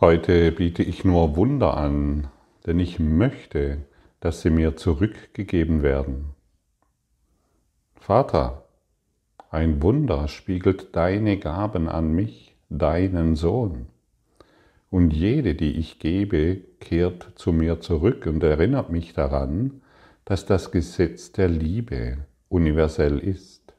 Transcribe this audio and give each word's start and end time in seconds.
Heute 0.00 0.50
biete 0.50 0.82
ich 0.82 1.04
nur 1.04 1.36
Wunder 1.36 1.76
an, 1.76 2.28
denn 2.66 2.80
ich 2.80 2.98
möchte, 2.98 3.84
dass 4.20 4.40
sie 4.40 4.48
mir 4.48 4.74
zurückgegeben 4.74 5.82
werden. 5.82 6.30
Vater, 7.96 8.64
ein 9.50 9.82
Wunder 9.82 10.26
spiegelt 10.28 10.96
deine 10.96 11.36
Gaben 11.36 11.86
an 11.86 12.12
mich, 12.14 12.56
deinen 12.70 13.36
Sohn. 13.36 13.88
Und 14.88 15.12
jede, 15.12 15.54
die 15.54 15.72
ich 15.72 15.98
gebe, 15.98 16.62
kehrt 16.80 17.32
zu 17.34 17.52
mir 17.52 17.80
zurück 17.80 18.24
und 18.24 18.42
erinnert 18.42 18.88
mich 18.88 19.12
daran, 19.12 19.82
dass 20.24 20.46
das 20.46 20.70
Gesetz 20.70 21.32
der 21.32 21.48
Liebe 21.48 22.24
universell 22.48 23.18
ist. 23.18 23.74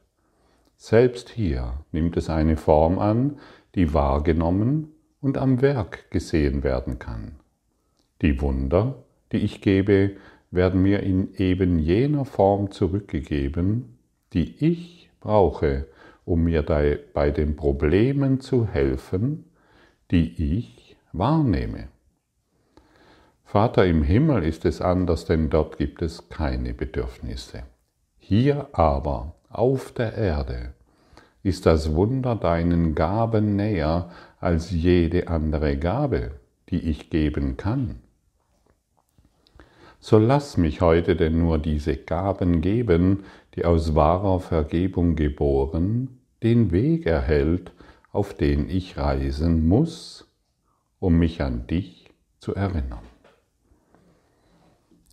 Selbst 0.76 1.30
hier 1.30 1.84
nimmt 1.90 2.16
es 2.16 2.30
eine 2.30 2.56
Form 2.56 3.00
an, 3.00 3.40
die 3.74 3.92
wahrgenommen 3.92 4.91
und 5.22 5.38
am 5.38 5.62
Werk 5.62 6.10
gesehen 6.10 6.62
werden 6.62 6.98
kann. 6.98 7.36
Die 8.20 8.42
Wunder, 8.42 9.04
die 9.32 9.38
ich 9.38 9.62
gebe, 9.62 10.16
werden 10.50 10.82
mir 10.82 11.00
in 11.00 11.32
eben 11.36 11.78
jener 11.78 12.26
Form 12.26 12.70
zurückgegeben, 12.70 13.96
die 14.34 14.54
ich 14.62 15.10
brauche, 15.20 15.86
um 16.26 16.44
mir 16.44 16.62
bei 16.62 17.30
den 17.30 17.56
Problemen 17.56 18.40
zu 18.40 18.66
helfen, 18.66 19.46
die 20.10 20.60
ich 20.60 20.96
wahrnehme. 21.12 21.88
Vater 23.44 23.86
im 23.86 24.02
Himmel 24.02 24.44
ist 24.44 24.64
es 24.64 24.80
anders, 24.80 25.24
denn 25.24 25.50
dort 25.50 25.78
gibt 25.78 26.02
es 26.02 26.28
keine 26.28 26.74
Bedürfnisse. 26.74 27.64
Hier 28.18 28.68
aber, 28.72 29.34
auf 29.48 29.92
der 29.92 30.14
Erde, 30.14 30.74
ist 31.42 31.66
das 31.66 31.94
Wunder 31.94 32.36
deinen 32.36 32.94
Gaben 32.94 33.56
näher 33.56 34.10
als 34.40 34.70
jede 34.70 35.28
andere 35.28 35.76
Gabe, 35.76 36.32
die 36.68 36.88
ich 36.90 37.10
geben 37.10 37.56
kann. 37.56 37.96
So 39.98 40.18
lass 40.18 40.56
mich 40.56 40.80
heute 40.80 41.14
denn 41.14 41.38
nur 41.38 41.58
diese 41.58 41.96
Gaben 41.96 42.60
geben, 42.60 43.24
die 43.54 43.64
aus 43.64 43.94
wahrer 43.94 44.40
Vergebung 44.40 45.14
geboren, 45.14 46.18
den 46.42 46.72
Weg 46.72 47.06
erhält, 47.06 47.72
auf 48.10 48.34
den 48.34 48.68
ich 48.68 48.98
reisen 48.98 49.68
muss, 49.68 50.28
um 50.98 51.18
mich 51.18 51.40
an 51.40 51.66
dich 51.66 52.10
zu 52.38 52.54
erinnern. 52.54 53.04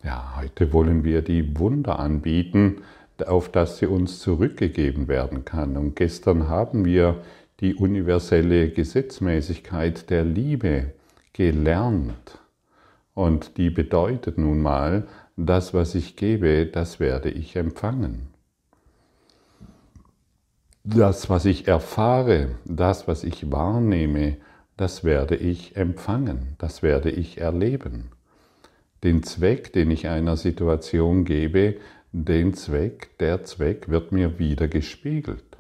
Ja, 0.03 0.38
heute 0.38 0.73
wollen 0.73 1.03
wir 1.03 1.21
die 1.21 1.59
Wunder 1.59 1.99
anbieten, 1.99 2.81
auf 3.27 3.49
das 3.49 3.77
sie 3.77 3.87
uns 3.87 4.19
zurückgegeben 4.19 5.07
werden 5.07 5.45
kann. 5.45 5.77
Und 5.77 5.95
gestern 5.95 6.47
haben 6.47 6.85
wir 6.85 7.21
die 7.59 7.75
universelle 7.75 8.69
Gesetzmäßigkeit 8.69 10.09
der 10.09 10.23
Liebe 10.23 10.93
gelernt. 11.33 12.39
Und 13.13 13.57
die 13.57 13.69
bedeutet 13.69 14.37
nun 14.37 14.61
mal, 14.61 15.07
das, 15.35 15.73
was 15.73 15.95
ich 15.95 16.15
gebe, 16.15 16.65
das 16.65 16.99
werde 16.99 17.29
ich 17.29 17.55
empfangen. 17.55 18.27
Das, 20.83 21.29
was 21.29 21.45
ich 21.45 21.67
erfahre, 21.67 22.55
das, 22.65 23.07
was 23.07 23.23
ich 23.23 23.51
wahrnehme, 23.51 24.37
das 24.77 25.03
werde 25.03 25.35
ich 25.35 25.75
empfangen, 25.75 26.55
das 26.57 26.81
werde 26.81 27.11
ich 27.11 27.39
erleben. 27.39 28.11
Den 29.03 29.23
Zweck, 29.23 29.73
den 29.73 29.91
ich 29.91 30.07
einer 30.07 30.35
Situation 30.35 31.25
gebe, 31.25 31.75
den 32.11 32.53
Zweck, 32.53 33.17
der 33.19 33.43
Zweck 33.43 33.89
wird 33.89 34.11
mir 34.11 34.39
wieder 34.39 34.67
gespiegelt. 34.67 35.57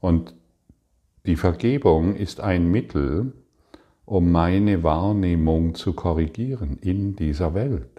Und 0.00 0.34
die 1.26 1.36
Vergebung 1.36 2.14
ist 2.14 2.40
ein 2.40 2.70
Mittel, 2.70 3.32
um 4.04 4.30
meine 4.30 4.82
Wahrnehmung 4.82 5.74
zu 5.74 5.92
korrigieren 5.92 6.78
in 6.80 7.16
dieser 7.16 7.54
Welt. 7.54 7.90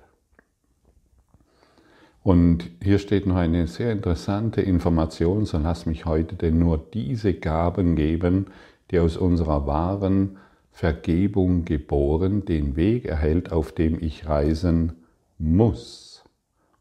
Und 2.23 2.69
hier 2.81 2.99
steht 2.99 3.25
noch 3.25 3.35
eine 3.35 3.67
sehr 3.67 3.91
interessante 3.91 4.61
Information, 4.61 5.45
so 5.45 5.57
lass 5.57 5.85
mich 5.85 6.05
heute 6.05 6.35
denn 6.35 6.59
nur 6.59 6.77
diese 6.77 7.33
Gaben 7.33 7.95
geben, 7.95 8.47
die 8.91 8.99
aus 8.99 9.17
unserer 9.17 9.67
wahren 9.67 10.37
Vergebung 10.71 11.65
geboren 11.65 12.45
den 12.45 12.75
Weg 12.75 13.05
erhält, 13.05 13.51
auf 13.51 13.71
dem 13.71 14.01
ich 14.01 14.25
reisen 14.27 14.93
muss 15.37 16.08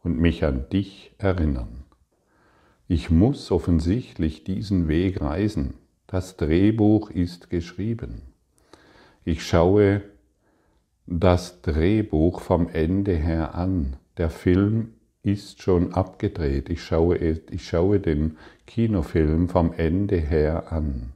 und 0.02 0.18
mich 0.18 0.44
an 0.44 0.68
dich 0.70 1.12
erinnern. 1.18 1.84
Ich 2.86 3.10
muss 3.10 3.50
offensichtlich 3.50 4.44
diesen 4.44 4.88
Weg 4.88 5.20
reisen. 5.20 5.74
Das 6.06 6.36
Drehbuch 6.36 7.10
ist 7.10 7.50
geschrieben. 7.50 8.22
Ich 9.24 9.46
schaue 9.46 10.02
das 11.06 11.60
Drehbuch 11.62 12.40
vom 12.40 12.68
Ende 12.68 13.14
her 13.14 13.54
an. 13.54 13.96
Der 14.16 14.30
Film 14.30 14.94
ist 15.22 15.62
schon 15.62 15.92
abgedreht. 15.92 16.70
Ich 16.70 16.82
schaue, 16.82 17.16
ich 17.18 17.66
schaue 17.68 18.00
den 18.00 18.38
Kinofilm 18.66 19.48
vom 19.48 19.72
Ende 19.74 20.16
her 20.16 20.72
an. 20.72 21.12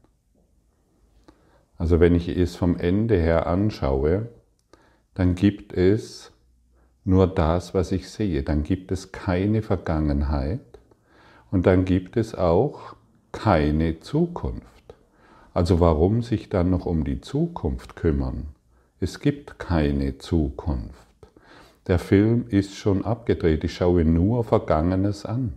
Also 1.79 2.01
wenn 2.01 2.15
ich 2.15 2.29
es 2.29 2.55
vom 2.57 2.77
Ende 2.77 3.17
her 3.17 3.47
anschaue, 3.47 4.29
dann 5.15 5.35
gibt 5.35 5.73
es 5.73 6.33
nur 7.05 7.27
das, 7.27 7.75
was 7.75 7.93
ich 7.93 8.09
sehe. 8.09 8.43
Dann 8.43 8.63
gibt 8.63 8.93
es 8.93 9.13
keine 9.13 9.63
Vergangenheit 9.63 10.61
und 11.51 11.67
dann 11.67 11.85
gibt 11.85 12.17
es 12.17 12.35
auch 12.35 12.95
keine 13.33 14.01
Zukunft. 14.01 14.63
Also 15.55 15.81
warum 15.81 16.23
sich 16.23 16.49
dann 16.49 16.71
noch 16.71 16.87
um 16.87 17.05
die 17.05 17.21
Zukunft 17.21 17.97
kümmern? 17.97 18.49
Es 19.01 19.21
gibt 19.21 19.59
keine 19.59 20.19
Zukunft. 20.19 20.97
Der 21.89 21.99
Film 21.99 22.45
ist 22.49 22.77
schon 22.77 23.05
abgedreht, 23.05 23.65
ich 23.65 23.75
schaue 23.75 24.05
nur 24.05 24.45
Vergangenes 24.45 25.27
an. 25.27 25.55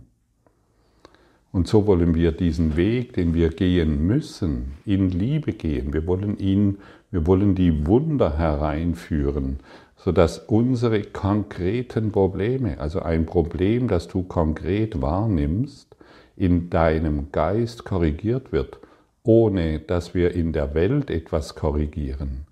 Und 1.52 1.68
so 1.68 1.86
wollen 1.86 2.14
wir 2.14 2.32
diesen 2.32 2.76
Weg, 2.76 3.14
den 3.14 3.32
wir 3.32 3.50
gehen 3.50 4.06
müssen, 4.06 4.72
in 4.84 5.08
Liebe 5.10 5.52
gehen. 5.52 5.94
Wir 5.94 6.06
wollen 6.06 6.38
ihn, 6.38 6.78
wir 7.10 7.26
wollen 7.26 7.54
die 7.54 7.86
Wunder 7.86 8.36
hereinführen, 8.36 9.60
sodass 9.96 10.38
unsere 10.38 11.02
konkreten 11.02 12.12
Probleme, 12.12 12.78
also 12.78 13.00
ein 13.00 13.26
Problem, 13.26 13.88
das 13.88 14.08
du 14.08 14.22
konkret 14.22 15.00
wahrnimmst, 15.00 15.96
in 16.36 16.70
deinem 16.70 17.32
Geist 17.32 17.84
korrigiert 17.84 18.52
wird, 18.52 18.78
ohne 19.22 19.80
dass 19.80 20.14
wir 20.14 20.34
in 20.34 20.52
der 20.52 20.74
Welt 20.74 21.10
etwas 21.10 21.54
korrigieren, 21.54 22.46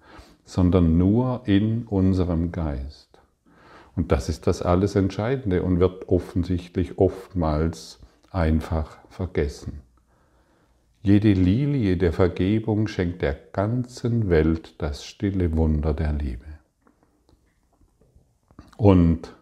sondern 0.45 0.99
nur 0.99 1.43
in 1.45 1.85
unserem 1.85 2.51
Geist. 2.51 3.09
Und 3.95 4.11
das 4.11 4.29
ist 4.29 4.47
das 4.47 4.63
alles 4.63 4.97
Entscheidende 4.97 5.63
und 5.63 5.79
wird 5.79 6.09
offensichtlich 6.09 6.99
oftmals 6.99 8.01
einfach 8.31 8.99
vergessen. 9.09 9.83
Jede 11.03 11.35
Lilie 11.35 11.97
der 11.97 12.13
Vergebung 12.13 12.89
schenkt 12.89 13.23
der 13.23 13.35
ganzen 13.53 14.31
Welt 14.31 14.75
das 14.79 15.05
stille 15.05 15.55
Wunder 15.57 15.93
der 15.93 16.13
Liebe. 16.15 16.54
Und 18.77 19.35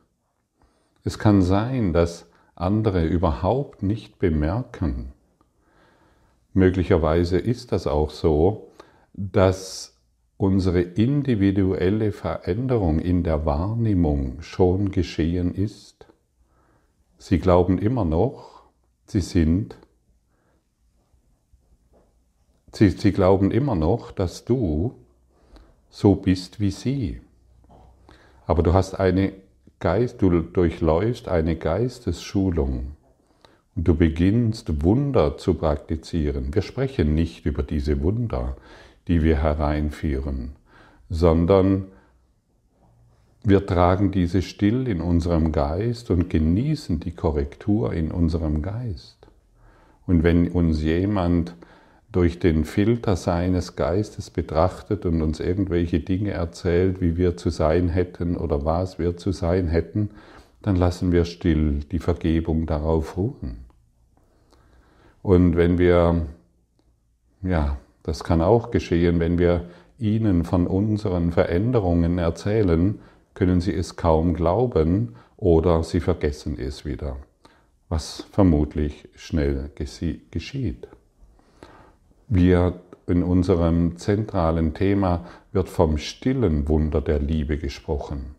es 1.04 1.18
kann 1.18 1.42
sein, 1.42 1.92
dass 1.92 2.26
andere 2.54 3.06
überhaupt 3.06 3.82
nicht 3.82 4.18
bemerken, 4.18 5.12
möglicherweise 6.52 7.38
ist 7.38 7.72
das 7.72 7.86
auch 7.86 8.10
so, 8.10 8.70
dass 9.14 9.96
unsere 10.36 10.80
individuelle 10.80 12.12
Veränderung 12.12 12.98
in 12.98 13.22
der 13.22 13.46
Wahrnehmung 13.46 14.42
schon 14.42 14.90
geschehen 14.90 15.54
ist. 15.54 16.06
Sie 17.18 17.38
glauben 17.38 17.78
immer 17.78 18.04
noch, 18.04 18.64
sie 19.06 19.20
sind, 19.20 19.76
sie, 22.72 22.90
sie 22.90 23.12
glauben 23.12 23.50
immer 23.50 23.76
noch, 23.76 24.10
dass 24.10 24.44
du 24.44 24.94
so 25.90 26.16
bist 26.16 26.58
wie 26.58 26.70
sie. 26.70 27.20
Aber 28.52 28.62
du 28.62 28.74
hast 28.74 29.00
eine 29.00 29.32
Geist, 29.80 30.20
du 30.20 30.28
durchläufst 30.40 31.26
eine 31.26 31.56
Geistesschulung 31.56 32.88
und 33.74 33.88
du 33.88 33.94
beginnst 33.94 34.84
Wunder 34.84 35.38
zu 35.38 35.54
praktizieren. 35.54 36.54
Wir 36.54 36.60
sprechen 36.60 37.14
nicht 37.14 37.46
über 37.46 37.62
diese 37.62 38.02
Wunder, 38.02 38.58
die 39.08 39.22
wir 39.22 39.42
hereinführen, 39.42 40.52
sondern 41.08 41.86
wir 43.42 43.64
tragen 43.64 44.10
diese 44.10 44.42
still 44.42 44.86
in 44.86 45.00
unserem 45.00 45.50
Geist 45.52 46.10
und 46.10 46.28
genießen 46.28 47.00
die 47.00 47.12
Korrektur 47.12 47.94
in 47.94 48.10
unserem 48.10 48.60
Geist. 48.60 49.28
Und 50.06 50.24
wenn 50.24 50.48
uns 50.48 50.82
jemand 50.82 51.54
durch 52.12 52.38
den 52.38 52.66
Filter 52.66 53.16
seines 53.16 53.74
Geistes 53.74 54.28
betrachtet 54.30 55.06
und 55.06 55.22
uns 55.22 55.40
irgendwelche 55.40 56.00
Dinge 56.00 56.32
erzählt, 56.32 57.00
wie 57.00 57.16
wir 57.16 57.38
zu 57.38 57.48
sein 57.48 57.88
hätten 57.88 58.36
oder 58.36 58.66
was 58.66 58.98
wir 58.98 59.16
zu 59.16 59.32
sein 59.32 59.66
hätten, 59.66 60.10
dann 60.60 60.76
lassen 60.76 61.10
wir 61.10 61.24
still 61.24 61.80
die 61.90 61.98
Vergebung 61.98 62.66
darauf 62.66 63.16
ruhen. 63.16 63.64
Und 65.22 65.56
wenn 65.56 65.78
wir, 65.78 66.26
ja, 67.42 67.78
das 68.02 68.24
kann 68.24 68.42
auch 68.42 68.70
geschehen, 68.70 69.18
wenn 69.18 69.38
wir 69.38 69.66
ihnen 69.98 70.44
von 70.44 70.66
unseren 70.66 71.32
Veränderungen 71.32 72.18
erzählen, 72.18 72.98
können 73.34 73.60
sie 73.60 73.72
es 73.72 73.96
kaum 73.96 74.34
glauben 74.34 75.14
oder 75.36 75.82
sie 75.82 76.00
vergessen 76.00 76.58
es 76.58 76.84
wieder, 76.84 77.16
was 77.88 78.26
vermutlich 78.30 79.08
schnell 79.14 79.70
geschieht. 80.30 80.88
Wir 82.28 82.80
in 83.06 83.22
unserem 83.22 83.96
zentralen 83.96 84.74
Thema 84.74 85.24
wird 85.52 85.68
vom 85.68 85.98
stillen 85.98 86.68
Wunder 86.68 87.00
der 87.00 87.18
Liebe 87.18 87.58
gesprochen, 87.58 88.36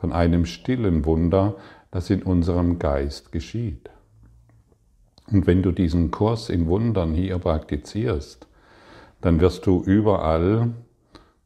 von 0.00 0.12
einem 0.12 0.46
stillen 0.46 1.04
Wunder, 1.04 1.56
das 1.90 2.10
in 2.10 2.22
unserem 2.22 2.78
Geist 2.78 3.30
geschieht. 3.30 3.90
Und 5.30 5.46
wenn 5.46 5.62
du 5.62 5.72
diesen 5.72 6.10
Kurs 6.10 6.48
in 6.50 6.66
Wundern 6.66 7.14
hier 7.14 7.38
praktizierst, 7.38 8.46
dann 9.20 9.40
wirst 9.40 9.66
du 9.66 9.82
überall, 9.82 10.74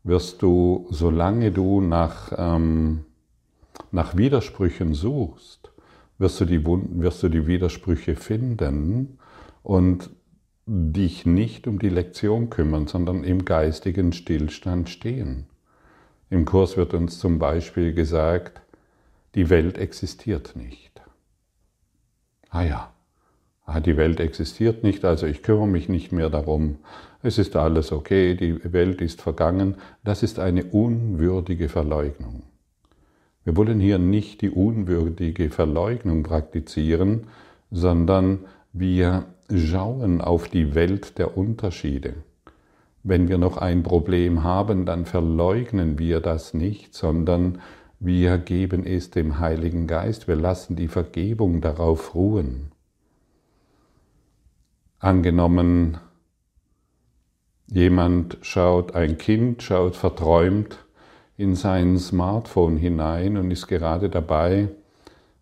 wirst 0.05 0.43
du, 0.43 0.87
solange 0.91 1.53
du 1.53 1.81
nach, 1.81 2.33
ähm, 2.37 3.05
nach 3.93 4.17
Widersprüchen 4.17 4.95
suchst, 4.95 5.71
wirst 6.19 6.41
du, 6.41 6.45
die, 6.45 6.65
wirst 6.65 7.23
du 7.23 7.29
die 7.29 7.47
Widersprüche 7.47 8.17
finden 8.17 9.19
und 9.63 10.11
dich 10.71 11.25
nicht 11.25 11.67
um 11.67 11.79
die 11.79 11.89
Lektion 11.89 12.51
kümmern, 12.51 12.87
sondern 12.87 13.25
im 13.25 13.47
geistigen 13.47 14.13
Stillstand 14.13 14.91
stehen. 14.91 15.47
Im 16.29 16.45
Kurs 16.45 16.77
wird 16.77 16.93
uns 16.93 17.19
zum 17.19 17.39
Beispiel 17.39 17.95
gesagt, 17.95 18.61
die 19.35 19.49
Welt 19.49 19.79
existiert 19.79 20.57
nicht. 20.57 21.01
Ah 22.51 22.65
ja, 22.65 22.93
ah, 23.65 23.81
die 23.81 23.97
Welt 23.97 24.21
existiert 24.21 24.83
nicht, 24.83 25.07
also 25.07 25.27
ich 25.27 25.43
kümmere 25.43 25.67
mich 25.67 25.89
nicht 25.89 26.13
mehr 26.13 26.29
darum. 26.29 26.77
Es 27.23 27.39
ist 27.39 27.57
alles 27.57 27.91
okay, 27.91 28.35
die 28.35 28.73
Welt 28.73 29.01
ist 29.01 29.23
vergangen. 29.23 29.77
Das 30.05 30.23
ist 30.23 30.39
eine 30.39 30.65
unwürdige 30.65 31.71
Verleugnung. 31.71 32.43
Wir 33.45 33.57
wollen 33.57 33.81
hier 33.81 33.99
nicht 33.99 34.43
die 34.43 34.51
unwürdige 34.51 35.49
Verleugnung 35.49 36.25
praktizieren, 36.25 37.29
sondern 37.71 38.41
wir 38.75 39.25
schauen 39.53 40.21
auf 40.21 40.49
die 40.49 40.75
Welt 40.75 41.19
der 41.19 41.37
Unterschiede. 41.37 42.15
Wenn 43.03 43.29
wir 43.29 43.39
noch 43.39 43.57
ein 43.57 43.83
Problem 43.83 44.43
haben, 44.43 44.85
dann 44.85 45.07
verleugnen 45.07 45.99
wir 45.99 46.21
das 46.21 46.53
nicht, 46.53 46.95
sondern 46.95 47.61
wir 48.01 48.39
geben 48.39 48.85
es 48.85 49.11
dem 49.11 49.39
Heiligen 49.39 49.87
Geist, 49.87 50.29
wir 50.29 50.37
lassen 50.37 50.77
die 50.77 50.89
Vergebung 50.89 51.61
darauf 51.61 52.15
ruhen. 52.15 52.73
Angenommen, 55.01 55.99
jemand 57.67 58.39
schaut, 58.43 58.95
ein 58.95 59.19
Kind 59.19 59.63
schaut 59.63 59.97
verträumt 59.97 60.85
in 61.37 61.55
sein 61.55 61.99
Smartphone 61.99 62.77
hinein 62.77 63.37
und 63.37 63.51
ist 63.51 63.69
gerade 63.69 64.11
dabei, 64.11 64.69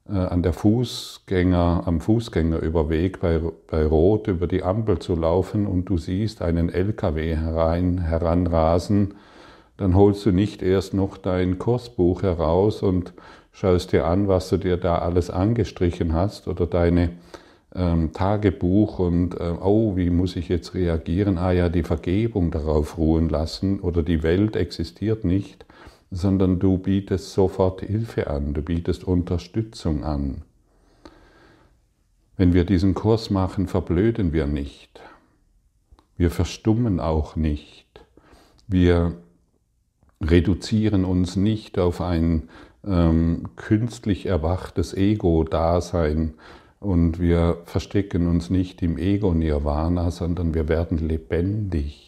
an 0.09 0.43
der 0.43 0.53
Fußgänger, 0.53 1.83
am 1.87 2.01
Fußgängerüberweg 2.01 3.21
bei, 3.21 3.41
bei 3.67 3.85
Rot 3.85 4.29
über 4.29 4.47
die 4.47 4.63
Ampel 4.63 4.99
zu 4.99 5.17
laufen 5.17 5.67
und 5.67 5.87
du 5.87 5.99
siehst 5.99 6.43
einen 6.43 6.69
LKW 6.69 7.35
herein, 7.37 7.99
heranrasen, 7.99 9.15
dann 9.77 9.95
holst 9.95 10.25
du 10.25 10.33
nicht 10.33 10.63
erst 10.63 10.95
noch 10.95 11.19
dein 11.19 11.59
Kursbuch 11.59 12.23
heraus 12.23 12.83
und 12.83 13.13
schaust 13.53 13.93
dir 13.93 14.07
an, 14.07 14.29
was 14.29 14.49
du 14.49 14.57
dir 14.59 14.77
da 14.77 14.99
alles 14.99 15.31
angestrichen 15.31 16.13
hast 16.13 16.49
oder 16.49 16.67
deine 16.67 17.11
ähm, 17.75 18.13
Tagebuch 18.13 18.99
und 18.99 19.35
äh, 19.39 19.55
oh, 19.61 19.97
wie 19.97 20.11
muss 20.11 20.37
ich 20.37 20.49
jetzt 20.49 20.75
reagieren? 20.75 21.39
Ah 21.39 21.53
ja, 21.53 21.69
die 21.69 21.83
Vergebung 21.83 22.51
darauf 22.51 22.97
ruhen 22.99 23.29
lassen 23.29 23.81
oder 23.81 24.03
die 24.03 24.23
Welt 24.23 24.57
existiert 24.57 25.25
nicht, 25.25 25.67
sondern 26.11 26.59
du 26.59 26.79
bietest 26.79 27.33
sofort 27.33 27.81
Hilfe 27.81 28.29
an, 28.29 28.55
du 28.55 28.63
bietest 28.63 29.05
Unterstützung 29.05 30.05
an. 30.05 30.43
Wenn 32.37 32.53
wir 32.53 32.65
diesen 32.65 32.95
Kurs 32.95 33.31
machen, 33.31 33.67
verblöden 33.67 34.33
wir 34.33 34.47
nicht. 34.47 35.01
Wir 36.17 36.31
verstummen 36.31 37.01
auch 37.01 37.37
nicht. 37.37 37.87
Wir 38.67 39.15
reduzieren 40.21 41.05
uns 41.05 41.37
nicht 41.37 41.79
auf 41.79 42.01
ein 42.01 42.49
ähm, 42.85 43.49
künstlich 43.57 44.27
erwachtes 44.27 44.95
Ego-Dasein 44.95 46.35
und 46.81 47.21
wir 47.21 47.59
verstecken 47.65 48.29
uns 48.29 48.51
nicht 48.51 48.83
im 48.83 48.99
Ego-Nirvana, 48.99 50.11
sondern 50.11 50.55
wir 50.55 50.69
werden 50.69 50.99
lebendig. 50.99 52.06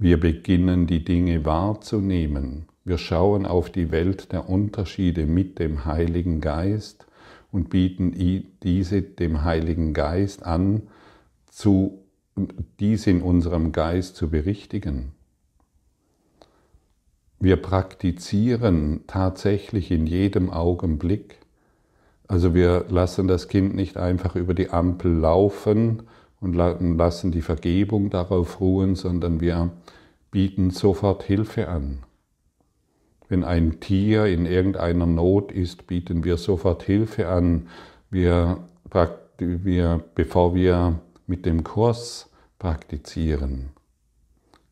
Wir 0.00 0.20
beginnen 0.20 0.86
die 0.86 1.04
Dinge 1.04 1.44
wahrzunehmen. 1.44 2.66
Wir 2.84 2.98
schauen 2.98 3.46
auf 3.46 3.68
die 3.68 3.90
Welt 3.90 4.30
der 4.30 4.48
Unterschiede 4.48 5.26
mit 5.26 5.58
dem 5.58 5.86
Heiligen 5.86 6.40
Geist 6.40 7.08
und 7.50 7.68
bieten 7.68 8.14
diese 8.62 9.02
dem 9.02 9.42
Heiligen 9.42 9.94
Geist 9.94 10.46
an, 10.46 10.82
zu, 11.50 11.98
dies 12.78 13.08
in 13.08 13.22
unserem 13.22 13.72
Geist 13.72 14.14
zu 14.14 14.30
berichtigen. 14.30 15.10
Wir 17.40 17.56
praktizieren 17.56 19.00
tatsächlich 19.08 19.90
in 19.90 20.06
jedem 20.06 20.50
Augenblick. 20.50 21.38
Also 22.28 22.54
wir 22.54 22.84
lassen 22.88 23.26
das 23.26 23.48
Kind 23.48 23.74
nicht 23.74 23.96
einfach 23.96 24.36
über 24.36 24.54
die 24.54 24.70
Ampel 24.70 25.12
laufen 25.12 26.04
und 26.40 26.54
lassen 26.54 27.32
die 27.32 27.42
Vergebung 27.42 28.10
darauf 28.10 28.60
ruhen, 28.60 28.94
sondern 28.94 29.40
wir 29.40 29.70
bieten 30.30 30.70
sofort 30.70 31.22
Hilfe 31.22 31.68
an. 31.68 31.98
Wenn 33.28 33.44
ein 33.44 33.80
Tier 33.80 34.26
in 34.26 34.46
irgendeiner 34.46 35.06
Not 35.06 35.52
ist, 35.52 35.86
bieten 35.86 36.24
wir 36.24 36.36
sofort 36.36 36.82
Hilfe 36.82 37.28
an. 37.28 37.68
Wir, 38.10 38.58
wir, 39.36 40.02
bevor 40.14 40.54
wir 40.54 41.00
mit 41.26 41.44
dem 41.44 41.62
Kurs 41.62 42.30
praktizieren. 42.58 43.70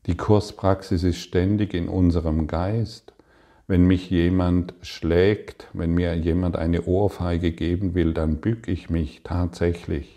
Die 0.07 0.17
Kurspraxis 0.17 1.03
ist 1.03 1.17
ständig 1.17 1.73
in 1.73 1.87
unserem 1.89 2.47
Geist. 2.47 3.13
Wenn 3.67 3.85
mich 3.85 4.09
jemand 4.09 4.73
schlägt, 4.81 5.67
wenn 5.73 5.93
mir 5.93 6.15
jemand 6.15 6.55
eine 6.55 6.83
Ohrfeige 6.83 7.51
geben 7.51 7.93
will, 7.93 8.13
dann 8.13 8.37
bück 8.37 8.69
ich 8.69 8.89
mich 8.89 9.21
tatsächlich. 9.23 10.16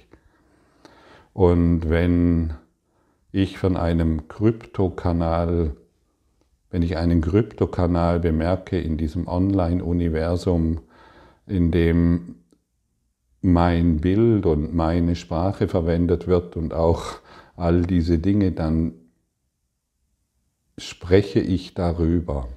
Und 1.32 1.88
wenn 1.88 2.54
ich 3.32 3.58
von 3.58 3.76
einem 3.76 4.28
Kryptokanal, 4.28 5.76
wenn 6.70 6.82
ich 6.82 6.96
einen 6.96 7.20
Kryptokanal 7.20 8.20
bemerke 8.20 8.78
in 8.80 8.96
diesem 8.96 9.28
Online-Universum, 9.28 10.80
in 11.46 11.70
dem 11.70 12.36
mein 13.42 14.00
Bild 14.00 14.44
und 14.44 14.74
meine 14.74 15.16
Sprache 15.16 15.68
verwendet 15.68 16.26
wird 16.26 16.56
und 16.56 16.74
auch 16.74 17.20
all 17.56 17.82
diese 17.82 18.18
Dinge, 18.18 18.52
dann 18.52 18.92
spreche 20.76 21.40
ich 21.40 21.74
darüber, 21.74 22.48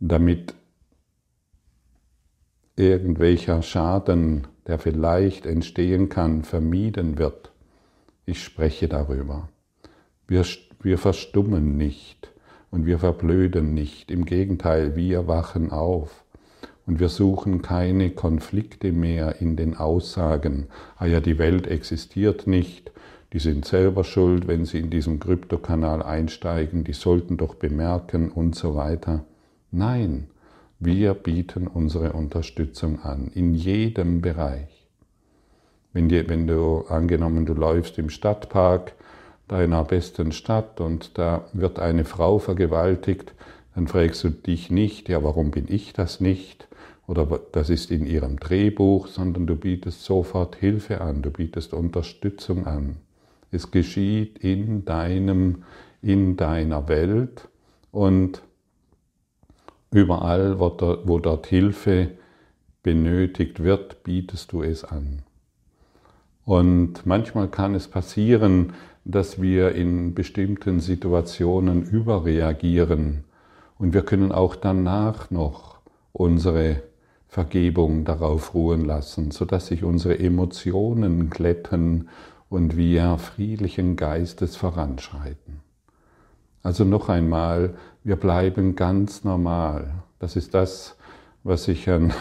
damit 0.00 0.54
irgendwelcher 2.76 3.62
Schaden, 3.62 4.46
der 4.66 4.78
vielleicht 4.78 5.46
entstehen 5.46 6.08
kann, 6.08 6.42
vermieden 6.42 7.18
wird. 7.18 7.51
Ich 8.32 8.44
spreche 8.44 8.88
darüber. 8.88 9.50
Wir, 10.26 10.42
wir 10.80 10.96
verstummen 10.96 11.76
nicht 11.76 12.32
und 12.70 12.86
wir 12.86 12.98
verblöden 12.98 13.74
nicht. 13.74 14.10
Im 14.10 14.24
Gegenteil, 14.24 14.96
wir 14.96 15.28
wachen 15.28 15.70
auf 15.70 16.24
und 16.86 16.98
wir 16.98 17.10
suchen 17.10 17.60
keine 17.60 18.08
Konflikte 18.08 18.90
mehr 18.90 19.42
in 19.42 19.56
den 19.56 19.76
Aussagen. 19.76 20.68
Ah 20.96 21.04
ja, 21.04 21.20
die 21.20 21.38
Welt 21.38 21.66
existiert 21.66 22.46
nicht, 22.46 22.90
die 23.34 23.38
sind 23.38 23.66
selber 23.66 24.02
schuld, 24.02 24.48
wenn 24.48 24.64
sie 24.64 24.78
in 24.78 24.88
diesem 24.88 25.20
Kryptokanal 25.20 26.02
einsteigen, 26.02 26.84
die 26.84 26.94
sollten 26.94 27.36
doch 27.36 27.56
bemerken 27.56 28.32
und 28.32 28.54
so 28.54 28.74
weiter. 28.74 29.26
Nein, 29.70 30.28
wir 30.78 31.12
bieten 31.12 31.66
unsere 31.66 32.14
Unterstützung 32.14 33.00
an, 33.00 33.30
in 33.34 33.52
jedem 33.52 34.22
Bereich. 34.22 34.81
Wenn, 35.92 36.08
die, 36.08 36.28
wenn 36.28 36.46
du 36.46 36.84
angenommen, 36.88 37.46
du 37.46 37.54
läufst 37.54 37.98
im 37.98 38.10
Stadtpark 38.10 38.94
deiner 39.48 39.84
besten 39.84 40.32
Stadt 40.32 40.80
und 40.80 41.18
da 41.18 41.44
wird 41.52 41.78
eine 41.78 42.04
Frau 42.04 42.38
vergewaltigt, 42.38 43.34
dann 43.74 43.88
fragst 43.88 44.24
du 44.24 44.30
dich 44.30 44.70
nicht, 44.70 45.08
ja, 45.08 45.22
warum 45.22 45.50
bin 45.50 45.66
ich 45.68 45.92
das 45.92 46.20
nicht? 46.20 46.68
Oder 47.06 47.40
das 47.52 47.68
ist 47.68 47.90
in 47.90 48.06
ihrem 48.06 48.38
Drehbuch, 48.38 49.08
sondern 49.08 49.46
du 49.46 49.56
bietest 49.56 50.04
sofort 50.04 50.56
Hilfe 50.56 51.00
an, 51.00 51.22
du 51.22 51.30
bietest 51.30 51.74
Unterstützung 51.74 52.66
an. 52.66 52.96
Es 53.50 53.70
geschieht 53.70 54.38
in 54.38 54.84
deinem, 54.84 55.64
in 56.00 56.36
deiner 56.36 56.88
Welt 56.88 57.48
und 57.90 58.42
überall, 59.90 60.58
wo 60.58 60.70
dort, 60.70 61.06
wo 61.06 61.18
dort 61.18 61.46
Hilfe 61.46 62.12
benötigt 62.82 63.62
wird, 63.62 64.02
bietest 64.04 64.52
du 64.52 64.62
es 64.62 64.84
an. 64.84 65.22
Und 66.44 67.06
manchmal 67.06 67.48
kann 67.48 67.74
es 67.74 67.88
passieren, 67.88 68.72
dass 69.04 69.40
wir 69.40 69.72
in 69.72 70.14
bestimmten 70.14 70.80
Situationen 70.80 71.82
überreagieren 71.82 73.24
und 73.78 73.94
wir 73.94 74.02
können 74.02 74.30
auch 74.30 74.54
danach 74.54 75.30
noch 75.30 75.80
unsere 76.12 76.82
Vergebung 77.26 78.04
darauf 78.04 78.54
ruhen 78.54 78.84
lassen, 78.84 79.30
sodass 79.30 79.68
sich 79.68 79.82
unsere 79.82 80.18
Emotionen 80.18 81.30
glätten 81.30 82.08
und 82.48 82.76
wir 82.76 83.18
friedlichen 83.18 83.96
Geistes 83.96 84.54
voranschreiten. 84.54 85.60
Also 86.62 86.84
noch 86.84 87.08
einmal, 87.08 87.74
wir 88.04 88.16
bleiben 88.16 88.76
ganz 88.76 89.24
normal. 89.24 89.94
Das 90.18 90.36
ist 90.36 90.54
das, 90.54 90.96
was 91.42 91.66
ich 91.66 91.88
an, 91.90 92.12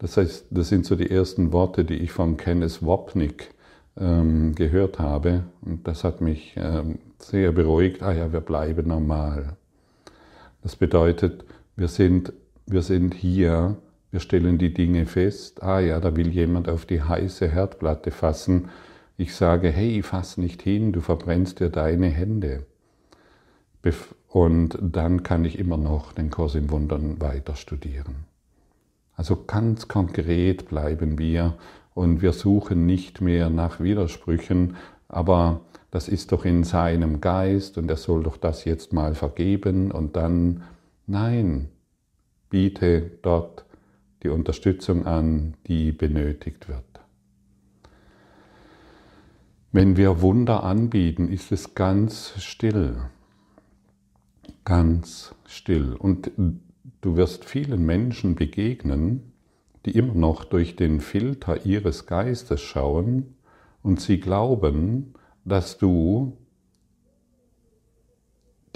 das 0.00 0.16
heißt, 0.16 0.46
das 0.50 0.70
sind 0.70 0.86
so 0.86 0.96
die 0.96 1.10
ersten 1.10 1.52
Worte, 1.52 1.84
die 1.84 1.96
ich 1.96 2.10
von 2.10 2.38
Kenneth 2.38 2.84
Wapnick 2.84 3.50
ähm, 3.98 4.54
gehört 4.54 4.98
habe. 4.98 5.44
Und 5.60 5.86
das 5.86 6.04
hat 6.04 6.22
mich 6.22 6.54
ähm, 6.56 6.98
sehr 7.18 7.52
beruhigt. 7.52 8.02
Ah 8.02 8.12
ja, 8.12 8.32
wir 8.32 8.40
bleiben 8.40 8.88
normal. 8.88 9.56
Das 10.62 10.74
bedeutet, 10.74 11.44
wir 11.76 11.88
sind, 11.88 12.32
wir 12.64 12.80
sind 12.80 13.12
hier, 13.12 13.76
wir 14.10 14.20
stellen 14.20 14.56
die 14.56 14.72
Dinge 14.72 15.04
fest. 15.04 15.62
Ah 15.62 15.80
ja, 15.80 16.00
da 16.00 16.16
will 16.16 16.28
jemand 16.28 16.70
auf 16.70 16.86
die 16.86 17.02
heiße 17.02 17.48
Herdplatte 17.48 18.10
fassen. 18.10 18.70
Ich 19.18 19.34
sage, 19.34 19.68
hey, 19.68 20.02
fass 20.02 20.38
nicht 20.38 20.62
hin, 20.62 20.92
du 20.92 21.02
verbrennst 21.02 21.60
dir 21.60 21.68
deine 21.68 22.08
Hände. 22.08 22.64
Und 24.28 24.78
dann 24.80 25.22
kann 25.22 25.44
ich 25.44 25.58
immer 25.58 25.76
noch 25.76 26.14
den 26.14 26.30
Kurs 26.30 26.54
im 26.54 26.70
Wundern 26.70 27.20
weiter 27.20 27.54
studieren. 27.54 28.29
Also 29.20 29.44
ganz 29.46 29.86
konkret 29.86 30.70
bleiben 30.70 31.18
wir 31.18 31.58
und 31.92 32.22
wir 32.22 32.32
suchen 32.32 32.86
nicht 32.86 33.20
mehr 33.20 33.50
nach 33.50 33.78
Widersprüchen, 33.78 34.76
aber 35.08 35.60
das 35.90 36.08
ist 36.08 36.32
doch 36.32 36.46
in 36.46 36.64
seinem 36.64 37.20
Geist 37.20 37.76
und 37.76 37.90
er 37.90 37.98
soll 37.98 38.22
doch 38.22 38.38
das 38.38 38.64
jetzt 38.64 38.94
mal 38.94 39.14
vergeben 39.14 39.92
und 39.92 40.16
dann, 40.16 40.62
nein, 41.06 41.68
biete 42.48 43.10
dort 43.20 43.66
die 44.22 44.30
Unterstützung 44.30 45.04
an, 45.04 45.52
die 45.66 45.92
benötigt 45.92 46.66
wird. 46.70 46.82
Wenn 49.70 49.98
wir 49.98 50.22
Wunder 50.22 50.62
anbieten, 50.64 51.28
ist 51.28 51.52
es 51.52 51.74
ganz 51.74 52.32
still, 52.38 52.96
ganz 54.64 55.34
still. 55.44 55.92
Und 55.92 56.30
du 57.00 57.16
wirst 57.16 57.44
vielen 57.44 57.84
Menschen 57.84 58.34
begegnen, 58.34 59.32
die 59.86 59.92
immer 59.92 60.14
noch 60.14 60.44
durch 60.44 60.76
den 60.76 61.00
Filter 61.00 61.64
ihres 61.64 62.06
Geistes 62.06 62.60
schauen 62.60 63.34
und 63.82 64.00
sie 64.00 64.20
glauben, 64.20 65.14
dass 65.44 65.78
du 65.78 66.36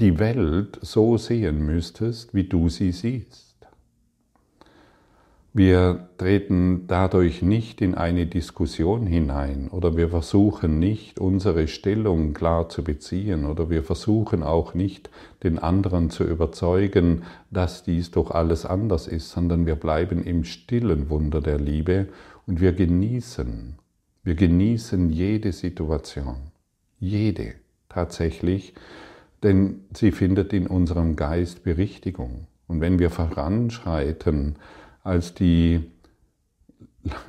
die 0.01 0.19
Welt 0.19 0.79
so 0.83 1.17
sehen 1.19 1.65
müsstest, 1.65 2.35
wie 2.35 2.45
du 2.45 2.69
sie 2.69 2.93
siehst. 2.93 3.44
Wir 5.57 6.09
treten 6.19 6.89
dadurch 6.89 7.41
nicht 7.41 7.81
in 7.81 7.95
eine 7.95 8.27
Diskussion 8.27 9.07
hinein 9.07 9.69
oder 9.69 9.97
wir 9.97 10.09
versuchen 10.09 10.81
nicht, 10.81 11.21
unsere 11.21 11.69
Stellung 11.69 12.35
klar 12.35 12.69
zu 12.69 12.83
beziehen 12.83 13.45
oder 13.45 13.71
wir 13.71 13.85
versuchen 13.85 14.43
auch 14.43 14.75
nicht, 14.75 15.11
den 15.45 15.61
anderen 15.61 16.11
zu 16.11 16.25
überzeugen, 16.25 17.23
dass 17.53 17.85
dies 17.85 18.11
doch 18.11 18.33
alles 18.33 18.67
anders 18.67 19.07
ist, 19.07 19.31
sondern 19.31 19.65
wir 19.65 19.77
bleiben 19.77 20.25
im 20.25 20.43
stillen 20.43 21.09
Wunder 21.09 21.41
der 21.41 21.61
Liebe 21.61 22.09
und 22.49 22.61
wir 22.61 22.73
genießen, 22.73 23.77
wir 24.25 24.35
genießen 24.35 25.09
jede 25.09 25.53
Situation, 25.53 26.51
jede 26.99 27.55
tatsächlich, 27.89 28.75
denn 29.45 29.85
sie 29.95 30.11
findet 30.11 30.53
in 30.53 30.67
unserem 30.67 31.15
Geist 31.15 31.63
Berichtigung. 31.63 32.49
Und 32.67 32.81
wenn 32.81 32.99
wir 32.99 33.11
voranschreiten, 33.11 34.57
als 35.05 35.35
die 35.35 35.93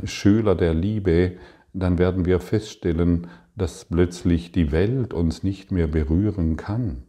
Schüler 0.04 0.56
der 0.56 0.74
Liebe, 0.74 1.38
dann 1.74 1.98
werden 1.98 2.26
wir 2.26 2.40
feststellen, 2.40 3.28
dass 3.56 3.86
plötzlich 3.86 4.52
die 4.52 4.72
Welt 4.72 5.14
uns 5.14 5.44
nicht 5.44 5.72
mehr 5.72 5.88
berühren 5.88 6.56
kann. 6.56 7.04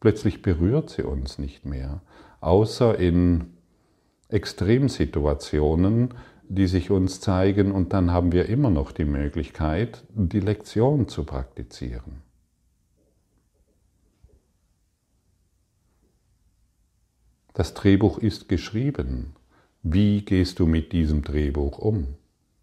Plötzlich 0.00 0.42
berührt 0.42 0.90
sie 0.90 1.02
uns 1.02 1.38
nicht 1.38 1.64
mehr, 1.64 2.02
außer 2.40 2.98
in 2.98 3.54
Extremsituationen, 4.28 6.14
die 6.48 6.66
sich 6.66 6.90
uns 6.90 7.20
zeigen 7.20 7.72
und 7.72 7.92
dann 7.92 8.10
haben 8.10 8.32
wir 8.32 8.48
immer 8.48 8.70
noch 8.70 8.92
die 8.92 9.06
Möglichkeit, 9.06 10.04
die 10.10 10.40
Lektion 10.40 11.08
zu 11.08 11.24
praktizieren. 11.24 12.22
Das 17.54 17.72
Drehbuch 17.72 18.18
ist 18.18 18.48
geschrieben. 18.48 19.36
Wie 19.86 20.22
gehst 20.22 20.60
du 20.60 20.66
mit 20.66 20.92
diesem 20.92 21.20
Drehbuch 21.20 21.76
um? 21.76 22.14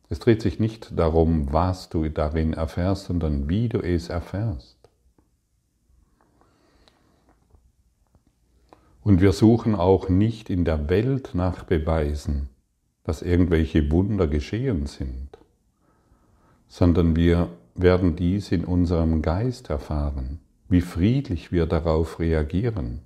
Es 0.09 0.17
dreht 0.17 0.41
sich 0.41 0.59
nicht 0.59 0.97
darum, 0.97 1.53
was 1.53 1.87
du 1.87 2.09
darin 2.09 2.53
erfährst, 2.53 3.05
sondern 3.05 3.47
wie 3.47 3.69
du 3.69 3.77
es 3.77 4.09
erfährst. 4.09 4.75
Und 9.03 9.21
wir 9.21 9.33
suchen 9.33 9.75
auch 9.75 10.09
nicht 10.09 10.49
in 10.49 10.65
der 10.65 10.89
Welt 10.89 11.35
nach 11.35 11.63
Beweisen, 11.63 12.49
dass 13.03 13.21
irgendwelche 13.21 13.91
Wunder 13.91 14.25
geschehen 14.25 14.87
sind, 14.87 15.37
sondern 16.67 17.15
wir 17.15 17.49
werden 17.75 18.15
dies 18.15 18.51
in 18.51 18.65
unserem 18.65 19.21
Geist 19.21 19.69
erfahren, 19.69 20.39
wie 20.69 20.81
friedlich 20.81 21.51
wir 21.51 21.67
darauf 21.67 22.19
reagieren 22.19 23.01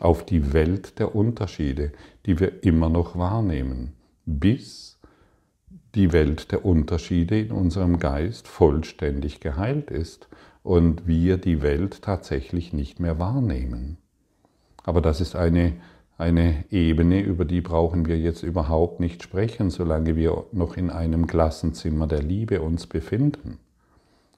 auf 0.00 0.24
die 0.24 0.52
Welt 0.52 0.98
der 0.98 1.14
Unterschiede, 1.14 1.92
die 2.26 2.40
wir 2.40 2.64
immer 2.64 2.88
noch 2.88 3.16
wahrnehmen, 3.16 3.92
bis 4.24 4.98
die 5.94 6.12
Welt 6.12 6.52
der 6.52 6.64
Unterschiede 6.64 7.40
in 7.40 7.52
unserem 7.52 7.98
Geist 7.98 8.48
vollständig 8.48 9.40
geheilt 9.40 9.90
ist 9.90 10.28
und 10.62 11.06
wir 11.06 11.36
die 11.36 11.62
Welt 11.62 12.02
tatsächlich 12.02 12.72
nicht 12.72 13.00
mehr 13.00 13.18
wahrnehmen. 13.18 13.98
Aber 14.84 15.00
das 15.00 15.20
ist 15.20 15.36
eine, 15.36 15.74
eine 16.16 16.64
Ebene, 16.70 17.20
über 17.20 17.44
die 17.44 17.60
brauchen 17.60 18.06
wir 18.06 18.18
jetzt 18.18 18.42
überhaupt 18.42 19.00
nicht 19.00 19.22
sprechen, 19.22 19.70
solange 19.70 20.16
wir 20.16 20.44
noch 20.52 20.76
in 20.76 20.90
einem 20.90 21.26
Klassenzimmer 21.26 22.06
der 22.06 22.22
Liebe 22.22 22.62
uns 22.62 22.86
befinden. 22.86 23.58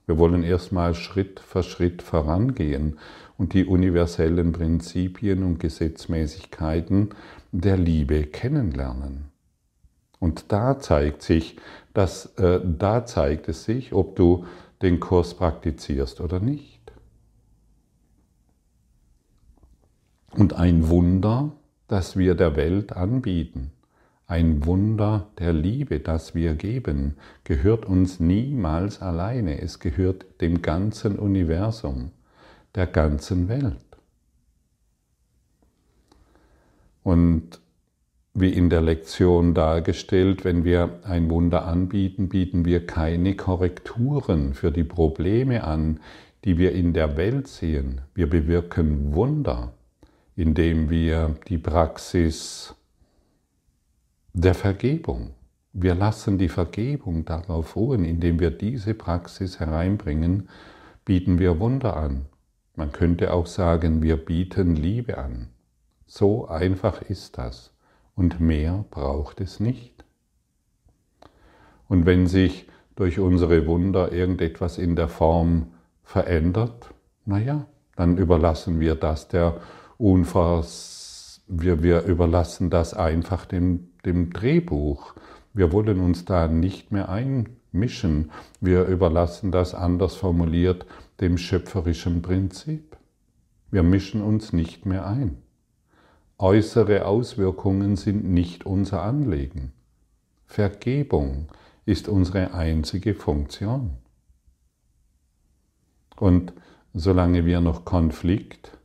Wir 0.07 0.19
wollen 0.19 0.43
erstmal 0.43 0.95
Schritt 0.95 1.39
für 1.41 1.63
Schritt 1.63 2.03
vorangehen 2.03 2.99
und 3.43 3.55
die 3.55 3.65
universellen 3.65 4.53
Prinzipien 4.53 5.43
und 5.43 5.59
Gesetzmäßigkeiten 5.59 7.09
der 7.51 7.77
Liebe 7.77 8.23
kennenlernen. 8.23 9.33
Und 10.21 10.53
da 10.53 10.79
zeigt 10.79 11.23
sich, 11.23 11.57
dass, 11.93 12.27
äh, 12.37 12.61
da 12.63 13.05
zeigt 13.05 13.49
es 13.49 13.65
sich, 13.65 13.93
ob 13.93 14.15
du 14.15 14.45
den 14.81 15.01
Kurs 15.01 15.35
praktizierst 15.35 16.21
oder 16.21 16.39
nicht. 16.39 16.93
Und 20.31 20.53
ein 20.53 20.89
Wunder, 20.89 21.51
das 21.89 22.17
wir 22.17 22.37
der 22.37 22.55
Welt 22.55 22.93
anbieten, 22.93 23.73
ein 24.29 24.65
Wunder 24.67 25.27
der 25.41 25.53
Liebe, 25.53 25.99
das 25.99 26.37
wir 26.37 26.55
geben, 26.55 27.17
gehört 27.43 27.87
uns 27.87 28.21
niemals 28.21 29.03
alleine, 29.03 29.61
es 29.61 29.81
gehört 29.81 30.27
dem 30.41 30.63
ganzen 30.63 31.19
Universum 31.19 32.13
der 32.75 32.87
ganzen 32.87 33.49
Welt. 33.49 33.77
Und 37.03 37.61
wie 38.35 38.51
in 38.51 38.71
der 38.71 38.81
Lektion 38.81 39.53
dargestellt, 39.53 40.45
wenn 40.45 40.65
wir 40.65 41.01
ein 41.05 41.29
Wunder 41.29 41.67
anbieten, 41.67 42.29
bieten 42.29 42.65
wir 42.65 42.87
keine 42.87 43.37
Korrekturen 43.37 44.55
für 44.55 44.71
die 44.71 44.85
Probleme 44.85 45.65
an, 45.65 46.01
die 46.45 46.57
wir 46.57 46.73
in 46.73 46.93
der 46.93 47.17
Welt 47.17 47.47
sehen. 47.47 48.01
Wir 48.15 48.29
bewirken 48.29 49.15
Wunder, 49.15 49.75
indem 50.35 50.89
wir 50.89 51.37
die 51.49 51.59
Praxis 51.59 52.75
der 54.33 54.55
Vergebung, 54.55 55.35
wir 55.75 55.95
lassen 55.95 56.39
die 56.39 56.49
Vergebung 56.49 57.25
darauf 57.25 57.77
ruhen, 57.77 58.05
indem 58.05 58.41
wir 58.41 58.51
diese 58.51 58.95
Praxis 58.95 59.61
hereinbringen, 59.61 60.49
bieten 61.05 61.39
wir 61.39 61.61
Wunder 61.61 61.97
an. 61.97 62.27
Man 62.75 62.93
könnte 62.93 63.33
auch 63.33 63.47
sagen, 63.47 64.03
wir 64.03 64.17
bieten 64.17 64.77
Liebe 64.77 65.19
an. 65.19 65.49
So 66.07 66.49
einfach 66.49 67.03
ist 67.03 67.39
das 67.39 67.73
und 68.15 68.41
mehr 68.41 68.85
braucht 68.91 69.41
es 69.41 69.61
nicht. 69.61 70.05
Und 71.89 72.07
wenn 72.07 72.27
sich 72.27 72.67
durch 72.97 73.19
unsere 73.19 73.67
Wunder 73.67 74.13
irgendetwas 74.13 74.79
in 74.79 74.97
der 74.97 75.09
Form 75.09 75.73
verändert, 76.03 76.95
naja, 77.25 77.67
dann 77.97 78.17
überlassen 78.17 78.81
wir 78.81 78.95
das 78.95 79.29
der 79.29 79.61
Unvers, 79.99 81.43
wir, 81.47 81.83
wir 81.83 82.03
überlassen 82.05 82.71
das 82.71 82.95
einfach 82.95 83.45
dem, 83.45 83.91
dem 84.05 84.31
Drehbuch. 84.31 85.15
Wir 85.53 85.73
wollen 85.73 86.01
uns 86.01 86.25
da 86.25 86.49
nicht 86.49 86.91
mehr 86.91 87.11
ein, 87.11 87.57
mischen. 87.73 88.31
Wir 88.61 88.87
überlassen 88.87 89.53
das 89.53 89.75
anders 89.75 90.15
formuliert 90.15 90.87
dem 91.23 91.39
schöpferischen 91.39 92.21
Prinzip. 92.21 92.97
Wir 93.71 93.85
mischen 93.85 94.21
uns 94.23 94.53
nicht 94.53 94.85
mehr 94.87 95.07
ein. 95.07 95.39
Äußere 96.37 97.07
Auswirkungen 97.07 97.97
sind 97.97 98.25
nicht 98.25 98.67
unser 98.67 99.03
Anliegen. 99.03 99.73
Vergebung 100.47 101.47
ist 101.87 102.09
unsere 102.09 102.55
einzige 102.55 103.15
Funktion. 103.15 103.99
Und 106.17 106.53
solange 106.93 107.45
wir 107.45 107.61
noch 107.61 107.85
Konflikt 107.85 108.77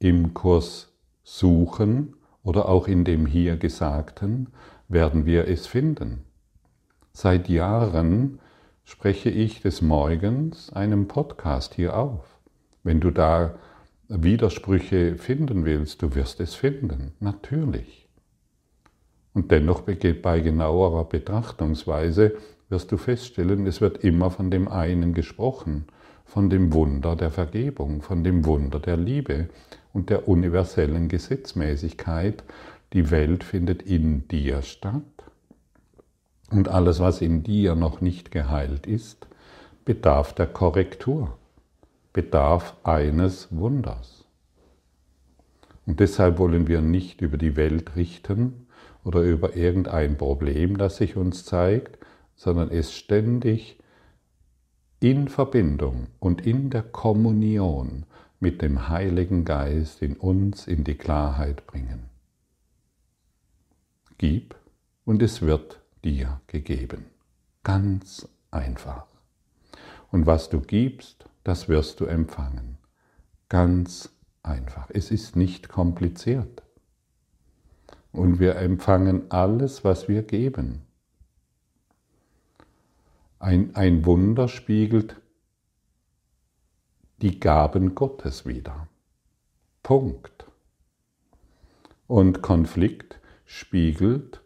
im 0.00 0.34
Kurs 0.34 0.92
suchen 1.22 2.16
oder 2.42 2.68
auch 2.68 2.88
in 2.88 3.04
dem 3.04 3.24
hier 3.24 3.56
Gesagten, 3.56 4.48
werden 4.88 5.26
wir 5.26 5.46
es 5.46 5.68
finden. 5.68 6.24
Seit 7.12 7.48
Jahren 7.48 8.40
spreche 8.88 9.28
ich 9.28 9.60
des 9.60 9.82
Morgens 9.82 10.72
einen 10.72 11.08
Podcast 11.08 11.74
hier 11.74 11.94
auf. 11.94 12.24
Wenn 12.82 13.00
du 13.00 13.10
da 13.10 13.54
Widersprüche 14.08 15.18
finden 15.18 15.66
willst, 15.66 16.00
du 16.00 16.14
wirst 16.14 16.40
es 16.40 16.54
finden, 16.54 17.12
natürlich. 17.20 18.08
Und 19.34 19.50
dennoch 19.50 19.82
bei 19.82 20.40
genauerer 20.40 21.04
Betrachtungsweise 21.04 22.36
wirst 22.70 22.90
du 22.90 22.96
feststellen, 22.96 23.66
es 23.66 23.82
wird 23.82 24.04
immer 24.04 24.30
von 24.30 24.50
dem 24.50 24.68
einen 24.68 25.12
gesprochen, 25.12 25.84
von 26.24 26.48
dem 26.48 26.72
Wunder 26.72 27.14
der 27.14 27.30
Vergebung, 27.30 28.00
von 28.00 28.24
dem 28.24 28.46
Wunder 28.46 28.80
der 28.80 28.96
Liebe 28.96 29.50
und 29.92 30.08
der 30.08 30.28
universellen 30.28 31.08
Gesetzmäßigkeit. 31.08 32.42
Die 32.94 33.10
Welt 33.10 33.44
findet 33.44 33.82
in 33.82 34.26
dir 34.28 34.62
statt. 34.62 35.02
Und 36.50 36.68
alles, 36.68 37.00
was 37.00 37.20
in 37.20 37.42
dir 37.42 37.74
noch 37.74 38.00
nicht 38.00 38.30
geheilt 38.30 38.86
ist, 38.86 39.26
bedarf 39.84 40.32
der 40.32 40.46
Korrektur, 40.46 41.36
bedarf 42.12 42.74
eines 42.84 43.48
Wunders. 43.50 44.24
Und 45.86 46.00
deshalb 46.00 46.38
wollen 46.38 46.68
wir 46.68 46.80
nicht 46.80 47.20
über 47.20 47.38
die 47.38 47.56
Welt 47.56 47.96
richten 47.96 48.66
oder 49.04 49.22
über 49.22 49.56
irgendein 49.56 50.18
Problem, 50.18 50.76
das 50.76 50.98
sich 50.98 51.16
uns 51.16 51.44
zeigt, 51.44 51.98
sondern 52.36 52.70
es 52.70 52.92
ständig 52.92 53.78
in 55.00 55.28
Verbindung 55.28 56.08
und 56.18 56.46
in 56.46 56.70
der 56.70 56.82
Kommunion 56.82 58.04
mit 58.40 58.62
dem 58.62 58.88
Heiligen 58.88 59.44
Geist 59.44 60.02
in 60.02 60.16
uns 60.16 60.66
in 60.66 60.84
die 60.84 60.96
Klarheit 60.96 61.66
bringen. 61.66 62.10
Gib 64.18 64.56
und 65.04 65.22
es 65.22 65.42
wird 65.42 65.80
dir 66.04 66.40
gegeben. 66.46 67.06
Ganz 67.62 68.28
einfach. 68.50 69.06
Und 70.10 70.26
was 70.26 70.48
du 70.48 70.60
gibst, 70.60 71.26
das 71.44 71.68
wirst 71.68 72.00
du 72.00 72.06
empfangen. 72.06 72.78
Ganz 73.48 74.10
einfach. 74.42 74.88
Es 74.90 75.10
ist 75.10 75.36
nicht 75.36 75.68
kompliziert. 75.68 76.62
Und 78.12 78.40
wir 78.40 78.56
empfangen 78.56 79.30
alles, 79.30 79.84
was 79.84 80.08
wir 80.08 80.22
geben. 80.22 80.82
Ein, 83.38 83.74
ein 83.76 84.04
Wunder 84.04 84.48
spiegelt 84.48 85.16
die 87.22 87.38
Gaben 87.38 87.94
Gottes 87.94 88.46
wider. 88.46 88.88
Punkt. 89.82 90.46
Und 92.06 92.42
Konflikt 92.42 93.20
spiegelt 93.44 94.40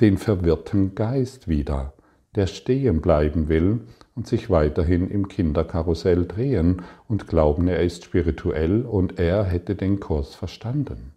den 0.00 0.16
verwirrten 0.16 0.94
Geist 0.94 1.48
wider, 1.48 1.92
der 2.34 2.46
stehen 2.46 3.02
bleiben 3.02 3.48
will 3.48 3.80
und 4.14 4.26
sich 4.26 4.48
weiterhin 4.48 5.10
im 5.10 5.28
Kinderkarussell 5.28 6.26
drehen 6.26 6.82
und 7.08 7.26
glauben, 7.26 7.68
er 7.68 7.80
ist 7.82 8.04
spirituell 8.04 8.82
und 8.82 9.18
er 9.18 9.44
hätte 9.44 9.74
den 9.74 10.00
Kurs 10.00 10.34
verstanden. 10.34 11.12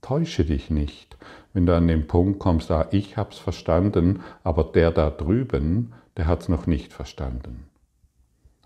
Täusche 0.00 0.44
dich 0.44 0.70
nicht, 0.70 1.16
wenn 1.52 1.66
du 1.66 1.74
an 1.74 1.88
den 1.88 2.06
Punkt 2.06 2.38
kommst, 2.38 2.70
ah, 2.70 2.88
ich 2.90 3.16
hab's 3.16 3.38
verstanden, 3.38 4.20
aber 4.42 4.64
der 4.64 4.90
da 4.90 5.10
drüben, 5.10 5.92
der 6.16 6.26
hat's 6.26 6.48
noch 6.48 6.66
nicht 6.66 6.92
verstanden. 6.92 7.64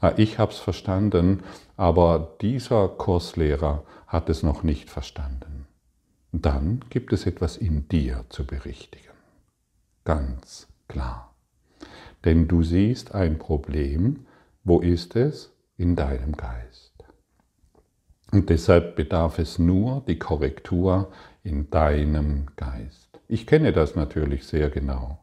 Ah, 0.01 0.13
ich 0.17 0.39
hab's 0.39 0.59
verstanden, 0.59 1.43
aber 1.77 2.37
dieser 2.41 2.89
Kurslehrer 2.89 3.83
hat 4.07 4.29
es 4.29 4.43
noch 4.43 4.63
nicht 4.63 4.91
verstanden. 4.91 5.58
Dann 6.43 6.81
gibt 6.91 7.13
es 7.13 7.27
etwas 7.27 7.57
in 7.57 7.89
dir 7.89 8.25
zu 8.29 8.47
berichtigen. 8.47 9.15
Ganz 10.05 10.69
klar. 10.87 11.35
Denn 12.25 12.49
du 12.49 12.63
siehst 12.63 13.15
ein 13.15 13.39
Problem, 13.39 14.27
wo 14.65 14.81
ist 14.81 15.17
es? 15.17 15.53
In 15.77 15.97
deinem 15.97 16.33
Geist. 16.37 16.93
Und 18.33 18.51
deshalb 18.51 18.97
bedarf 18.97 19.39
es 19.39 19.59
nur 19.59 20.03
die 20.07 20.19
Korrektur 20.19 21.11
in 21.43 21.71
deinem 21.71 22.47
Geist. 22.57 23.21
Ich 23.29 23.47
kenne 23.47 23.73
das 23.73 23.95
natürlich 23.95 24.45
sehr 24.45 24.71
genau, 24.71 25.19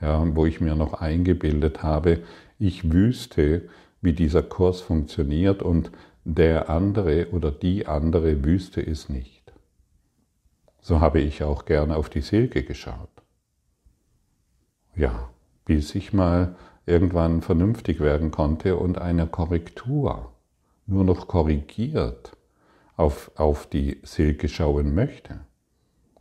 ja, 0.00 0.24
wo 0.34 0.46
ich 0.46 0.60
mir 0.60 0.74
noch 0.74 0.94
eingebildet 0.94 1.82
habe, 1.82 2.22
ich 2.58 2.92
wüsste, 2.92 3.68
wie 4.02 4.12
dieser 4.12 4.42
Kurs 4.42 4.80
funktioniert 4.80 5.62
und 5.62 5.90
der 6.24 6.68
andere 6.68 7.30
oder 7.30 7.50
die 7.50 7.86
andere 7.86 8.44
wüsste 8.44 8.84
es 8.84 9.08
nicht. 9.08 9.39
So 10.80 11.00
habe 11.00 11.20
ich 11.20 11.42
auch 11.42 11.64
gerne 11.64 11.96
auf 11.96 12.08
die 12.08 12.22
Silke 12.22 12.62
geschaut. 12.62 13.10
Ja, 14.96 15.30
bis 15.64 15.94
ich 15.94 16.12
mal 16.12 16.56
irgendwann 16.86 17.42
vernünftig 17.42 18.00
werden 18.00 18.30
konnte 18.30 18.76
und 18.76 18.98
eine 18.98 19.26
Korrektur 19.26 20.32
nur 20.86 21.04
noch 21.04 21.28
korrigiert 21.28 22.36
auf, 22.96 23.30
auf 23.36 23.66
die 23.66 24.00
Silke 24.02 24.48
schauen 24.48 24.94
möchte 24.94 25.40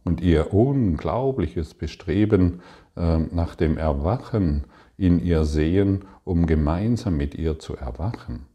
und 0.04 0.22
ihr 0.22 0.54
unglaubliches 0.54 1.74
Bestreben 1.74 2.62
äh, 2.95 3.17
nach 3.17 3.56
dem 3.56 3.78
Erwachen 3.78 4.65
in 4.98 5.19
ihr 5.19 5.45
sehen, 5.45 6.06
um 6.24 6.45
gemeinsam 6.45 7.17
mit 7.17 7.36
ihr 7.36 7.60
zu 7.60 7.76
erwachen. 7.76 8.48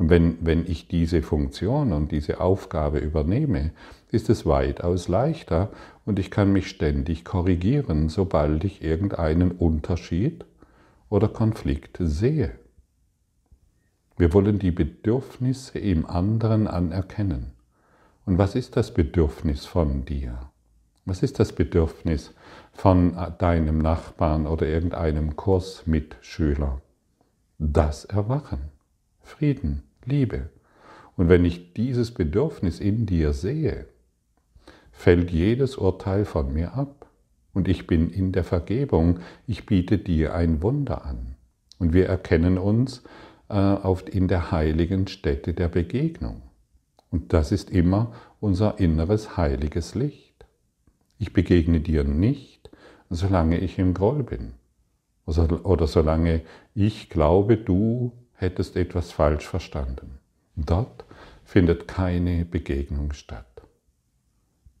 Und 0.00 0.08
wenn, 0.08 0.38
wenn 0.40 0.64
ich 0.64 0.88
diese 0.88 1.20
Funktion 1.20 1.92
und 1.92 2.10
diese 2.10 2.40
Aufgabe 2.40 3.00
übernehme, 3.00 3.72
ist 4.10 4.30
es 4.30 4.46
weitaus 4.46 5.08
leichter 5.08 5.68
und 6.06 6.18
ich 6.18 6.30
kann 6.30 6.54
mich 6.54 6.70
ständig 6.70 7.22
korrigieren, 7.22 8.08
sobald 8.08 8.64
ich 8.64 8.82
irgendeinen 8.82 9.52
Unterschied 9.52 10.46
oder 11.10 11.28
Konflikt 11.28 11.98
sehe. 12.00 12.52
Wir 14.16 14.32
wollen 14.32 14.58
die 14.58 14.70
Bedürfnisse 14.70 15.78
im 15.78 16.06
anderen 16.06 16.66
anerkennen. 16.66 17.52
Und 18.24 18.38
was 18.38 18.54
ist 18.54 18.78
das 18.78 18.94
Bedürfnis 18.94 19.66
von 19.66 20.06
dir? 20.06 20.50
Was 21.04 21.22
ist 21.22 21.38
das 21.38 21.52
Bedürfnis 21.52 22.32
von 22.72 23.18
deinem 23.36 23.76
Nachbarn 23.76 24.46
oder 24.46 24.66
irgendeinem 24.66 25.36
Kursmitschüler? 25.36 26.80
Das 27.58 28.06
Erwachen, 28.06 28.70
Frieden, 29.20 29.82
Liebe. 30.04 30.50
Und 31.16 31.28
wenn 31.28 31.44
ich 31.44 31.74
dieses 31.74 32.12
Bedürfnis 32.12 32.80
in 32.80 33.06
dir 33.06 33.32
sehe, 33.32 33.86
fällt 34.92 35.30
jedes 35.30 35.76
Urteil 35.76 36.24
von 36.24 36.52
mir 36.52 36.74
ab. 36.74 37.06
Und 37.52 37.68
ich 37.68 37.86
bin 37.86 38.10
in 38.10 38.32
der 38.32 38.44
Vergebung, 38.44 39.20
ich 39.46 39.66
biete 39.66 39.98
dir 39.98 40.34
ein 40.34 40.62
Wunder 40.62 41.04
an. 41.04 41.34
Und 41.78 41.92
wir 41.92 42.06
erkennen 42.06 42.58
uns 42.58 43.02
äh, 43.48 44.10
in 44.10 44.28
der 44.28 44.52
heiligen 44.52 45.08
Stätte 45.08 45.54
der 45.54 45.68
Begegnung. 45.68 46.42
Und 47.10 47.32
das 47.32 47.50
ist 47.52 47.70
immer 47.70 48.12
unser 48.38 48.78
inneres 48.78 49.36
heiliges 49.36 49.94
Licht. 49.94 50.46
Ich 51.18 51.32
begegne 51.32 51.80
dir 51.80 52.04
nicht, 52.04 52.70
solange 53.10 53.58
ich 53.58 53.78
im 53.78 53.94
Groll 53.94 54.22
bin. 54.22 54.54
Oder 55.26 55.86
solange 55.86 56.42
ich 56.74 57.10
glaube, 57.10 57.56
du 57.56 58.12
hättest 58.40 58.76
etwas 58.76 59.12
falsch 59.12 59.46
verstanden. 59.46 60.18
Dort 60.56 61.04
findet 61.44 61.88
keine 61.88 62.44
Begegnung 62.44 63.12
statt. 63.12 63.46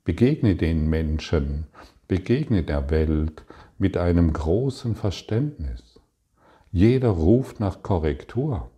Begegne 0.04 0.56
den 0.56 0.88
Menschen, 0.88 1.66
begegne 2.08 2.62
der 2.62 2.90
Welt 2.90 3.44
mit 3.78 3.96
einem 3.96 4.32
großen 4.32 4.96
Verständnis. 4.96 6.00
Jeder 6.72 7.10
ruft 7.10 7.60
nach 7.60 7.82
Korrektur. 7.82 8.70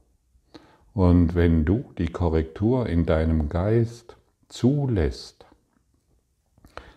Und 0.95 1.35
wenn 1.35 1.64
du 1.64 1.92
die 1.99 2.09
Korrektur 2.09 2.88
in 2.88 3.07
deinem 3.07 3.49
Geist 3.49 4.16
zulässt, 4.49 5.47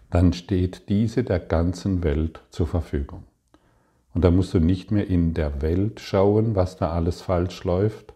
dann 0.10 0.34
steht 0.34 0.89
diese 0.89 1.24
der 1.24 1.39
ganzen 1.39 2.04
Welt 2.04 2.41
zur 2.50 2.67
Verfügung. 2.67 3.24
Und 4.15 4.23
da 4.23 4.32
musst 4.32 4.54
du 4.54 4.60
nicht 4.60 4.91
mehr 4.91 5.08
in 5.08 5.34
der 5.34 5.62
Welt 5.62 5.99
schauen, 5.99 6.56
was 6.56 6.78
da 6.78 6.91
alles 6.91 7.21
falsch 7.21 7.65
läuft, 7.65 8.13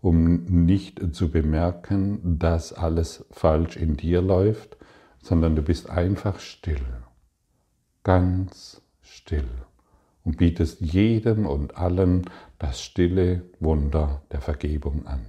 um 0.00 0.44
nicht 0.46 1.14
zu 1.14 1.30
bemerken, 1.30 2.38
dass 2.38 2.72
alles 2.72 3.26
falsch 3.30 3.76
in 3.76 3.98
dir 3.98 4.22
läuft, 4.22 4.78
sondern 5.22 5.54
du 5.54 5.60
bist 5.60 5.90
einfach 5.90 6.40
still, 6.40 6.80
ganz 8.02 8.80
still 9.02 9.48
und 10.24 10.38
bietest 10.38 10.80
jedem 10.80 11.44
und 11.44 11.76
allen 11.76 12.22
das 12.58 12.80
stille 12.80 13.42
Wunder 13.60 14.22
der 14.32 14.40
Vergebung 14.40 15.06
an. 15.06 15.20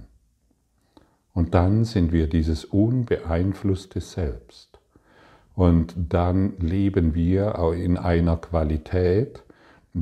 Und 1.34 1.52
dann 1.52 1.84
sind 1.84 2.12
wir 2.12 2.28
dieses 2.28 2.64
unbeeinflusste 2.64 4.00
Selbst. 4.00 4.80
Und 5.54 5.94
dann 5.96 6.56
leben 6.60 7.14
wir 7.14 7.56
in 7.76 7.98
einer 7.98 8.38
Qualität, 8.38 9.42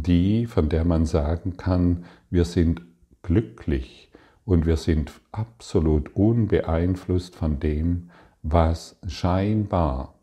die, 0.03 0.47
von 0.47 0.69
der 0.69 0.85
man 0.85 1.07
sagen 1.07 1.57
kann, 1.57 2.05
wir 2.31 2.45
sind 2.45 2.83
glücklich 3.23 4.11
und 4.45 4.67
wir 4.67 4.77
sind 4.77 5.13
absolut 5.33 6.15
unbeeinflusst 6.15 7.35
von 7.35 7.61
dem, 7.61 8.11
was 8.43 8.99
scheinbar 9.07 10.15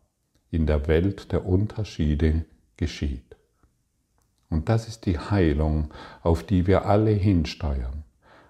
in 0.50 0.66
der 0.66 0.86
Welt 0.86 1.32
der 1.32 1.46
Unterschiede 1.46 2.46
geschieht. 2.76 3.36
Und 4.48 4.68
das 4.68 4.88
ist 4.88 5.06
die 5.06 5.18
Heilung, 5.18 5.92
auf 6.22 6.42
die 6.44 6.66
wir 6.66 6.86
alle 6.86 7.10
hinsteuern. 7.10 8.04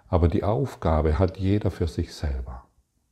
Aber 0.09 0.29
die 0.29 0.45
Aufgabe 0.45 1.19
hat 1.19 1.39
jeder 1.39 1.71
für 1.71 1.89
sich 1.89 2.13
selber. 2.15 2.69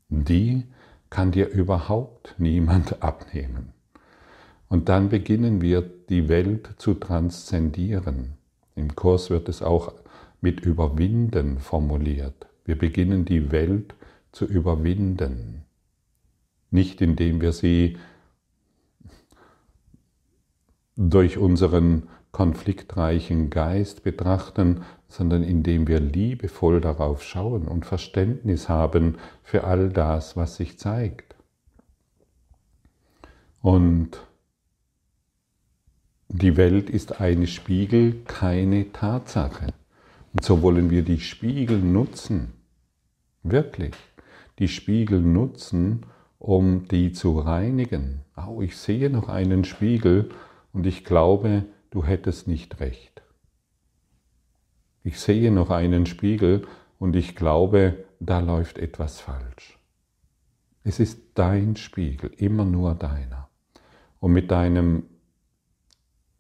Die 0.09 0.67
kann 1.11 1.33
dir 1.33 1.49
überhaupt 1.49 2.35
niemand 2.39 3.03
abnehmen. 3.03 3.73
Und 4.73 4.89
dann 4.89 5.11
beginnen 5.11 5.61
wir 5.61 5.83
die 5.83 6.31
Welt 6.31 6.77
zu 6.79 6.95
transzendieren. 6.95 8.39
Im 8.75 8.97
Kurs 8.97 9.29
wird 9.29 9.51
es 9.51 9.61
auch 9.61 9.93
mit 10.41 10.61
Überwinden 10.61 11.59
formuliert. 11.59 12.47
Wir 12.65 12.79
beginnen 12.79 13.27
die 13.27 13.53
Welt 13.53 13.95
zu 14.33 14.47
überwinden. 14.47 15.67
Nicht 16.71 17.03
indem 17.03 17.43
wir 17.43 17.53
sie 17.53 17.99
durch 20.97 21.37
unseren 21.37 22.09
konfliktreichen 22.31 23.51
Geist 23.51 24.03
betrachten, 24.03 24.85
sondern 25.07 25.43
indem 25.43 25.87
wir 25.87 26.01
liebevoll 26.01 26.81
darauf 26.81 27.23
schauen 27.23 27.69
und 27.69 27.85
Verständnis 27.85 28.71
haben 28.71 29.19
für 29.43 29.65
all 29.65 29.91
das, 29.91 30.35
was 30.35 30.57
sich 30.57 30.79
zeigt. 30.79 31.37
Und 33.61 34.32
die 36.33 36.57
Welt 36.57 36.89
ist 36.89 37.21
eine 37.21 37.47
Spiegel, 37.47 38.23
keine 38.25 38.91
Tatsache. 38.93 39.67
Und 40.33 40.43
so 40.43 40.63
wollen 40.63 40.89
wir 40.89 41.03
die 41.03 41.21
Spiegel 41.21 41.79
nutzen, 41.79 42.55
wirklich, 43.43 43.95
die 44.59 44.69
Spiegel 44.69 45.21
nutzen, 45.21 46.07
um 46.39 46.89
die 46.89 47.13
zu 47.13 47.39
reinigen. 47.39 48.23
Oh, 48.35 48.63
ich 48.63 48.79
sehe 48.79 49.11
noch 49.11 49.29
einen 49.29 49.65
Spiegel 49.65 50.31
und 50.73 50.87
ich 50.87 51.05
glaube, 51.05 51.65
du 51.91 52.05
hättest 52.05 52.49
nicht 52.49 52.81
recht. 52.81 53.23
Ich 55.05 55.21
sehe 55.21 55.51
noch 55.51 55.69
einen 55.69 56.07
Spiegel 56.07 56.67
und 56.99 57.15
ich 57.15 57.37
glaube, 57.37 58.05
da 58.21 58.41
läuft 58.41 58.79
etwas 58.79 59.21
falsch. 59.21 59.79
Es 60.83 60.99
ist 60.99 61.21
dein 61.35 61.77
Spiegel, 61.77 62.31
immer 62.39 62.65
nur 62.65 62.95
deiner. 62.95 63.51
Und 64.19 64.33
mit 64.33 64.51
deinem, 64.51 65.05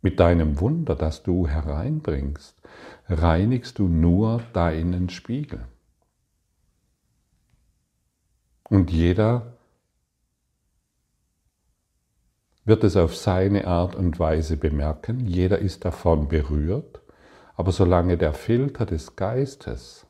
mit 0.03 0.21
deinem 0.21 0.61
Wunder, 0.61 0.97
das 0.97 1.23
du 1.23 1.47
hereinbringst, 1.47 2.61
reinigst 3.09 3.79
du 3.79 3.89
nur 3.89 4.43
deinen 4.53 5.09
Spiegel. 5.09 5.65
Und 8.69 8.91
jeder 8.91 9.59
wird 12.65 12.85
es 12.85 12.97
auf 12.97 13.17
seine 13.17 13.67
Art 13.67 13.95
und 13.95 14.19
Weise 14.19 14.57
bemerken, 14.57 15.27
jeder 15.27 15.59
ist 15.59 15.85
davon 15.85 16.29
berührt, 16.29 17.01
aber 17.55 17.73
solange 17.73 18.17
der 18.17 18.35
Filter 18.35 18.87
des 18.87 19.15
Geistes 19.17 20.07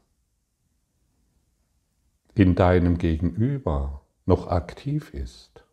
in 2.34 2.54
deinem 2.54 2.98
Gegenüber 2.98 4.02
noch 4.26 4.46
aktiv 4.46 5.12
ist, 5.12 5.64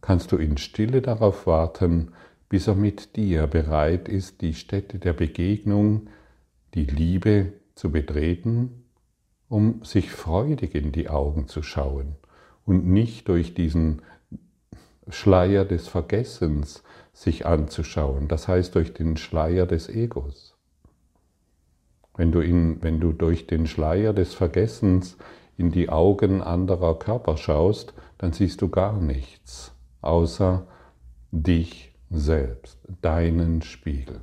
kannst 0.00 0.30
du 0.30 0.36
in 0.36 0.58
Stille 0.58 1.02
darauf 1.02 1.46
warten, 1.46 2.12
bis 2.48 2.66
er 2.66 2.74
mit 2.74 3.16
dir 3.16 3.46
bereit 3.46 4.08
ist, 4.08 4.40
die 4.40 4.54
Stätte 4.54 4.98
der 4.98 5.12
Begegnung, 5.12 6.08
die 6.74 6.84
Liebe 6.84 7.52
zu 7.74 7.90
betreten, 7.90 8.84
um 9.48 9.82
sich 9.84 10.10
freudig 10.10 10.74
in 10.74 10.92
die 10.92 11.08
Augen 11.08 11.48
zu 11.48 11.62
schauen 11.62 12.16
und 12.64 12.86
nicht 12.86 13.28
durch 13.28 13.54
diesen 13.54 14.02
Schleier 15.08 15.64
des 15.64 15.88
Vergessens 15.88 16.82
sich 17.12 17.46
anzuschauen, 17.46 18.28
das 18.28 18.46
heißt 18.46 18.74
durch 18.74 18.92
den 18.92 19.16
Schleier 19.16 19.66
des 19.66 19.88
Egos. 19.88 20.54
Wenn 22.16 22.32
du, 22.32 22.40
in, 22.40 22.82
wenn 22.82 23.00
du 23.00 23.12
durch 23.12 23.46
den 23.46 23.66
Schleier 23.66 24.12
des 24.12 24.34
Vergessens 24.34 25.16
in 25.56 25.70
die 25.70 25.88
Augen 25.88 26.42
anderer 26.42 26.98
Körper 26.98 27.36
schaust, 27.36 27.94
dann 28.18 28.32
siehst 28.32 28.60
du 28.60 28.68
gar 28.68 29.00
nichts, 29.00 29.72
außer 30.02 30.66
dich 31.30 31.87
selbst, 32.10 32.78
deinen 33.02 33.62
Spiegel. 33.62 34.20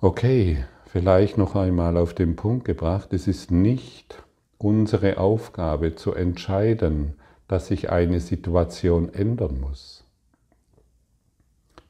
Okay, 0.00 0.64
vielleicht 0.86 1.38
noch 1.38 1.54
einmal 1.54 1.96
auf 1.96 2.14
den 2.14 2.36
Punkt 2.36 2.64
gebracht, 2.64 3.12
es 3.12 3.28
ist 3.28 3.50
nicht 3.50 4.22
unsere 4.58 5.18
Aufgabe 5.18 5.94
zu 5.94 6.12
entscheiden, 6.14 7.14
dass 7.48 7.68
sich 7.68 7.90
eine 7.90 8.20
Situation 8.20 9.12
ändern 9.12 9.60
muss. 9.60 10.04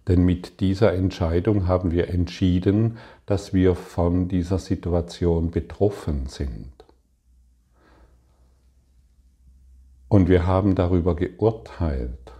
Denn 0.09 0.25
mit 0.25 0.61
dieser 0.61 0.93
Entscheidung 0.93 1.69
haben 1.69 1.93
wir 1.93 2.09
entschieden, 2.09 2.99
dass 3.27 3.55
wir 3.55 3.75
von 3.75 4.29
dieser 4.29 4.59
Situation 4.59 5.51
betroffen 5.51 6.27
sind. 6.27 6.82
Und 10.13 10.29
wir 10.29 10.47
haben 10.47 10.75
darüber 10.75 11.17
geurteilt, 11.17 12.35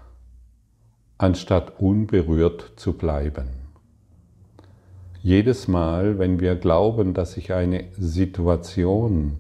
anstatt 1.17 1.81
unberührt 1.81 2.75
zu 2.77 2.93
bleiben. 2.93 3.49
Jedes 5.23 5.69
Mal, 5.69 6.19
wenn 6.19 6.39
wir 6.39 6.57
glauben, 6.57 7.15
dass 7.15 7.33
sich 7.33 7.55
eine 7.55 7.91
Situation 7.97 9.39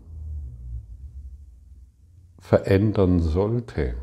verändern 2.39 3.21
sollte. 3.21 3.97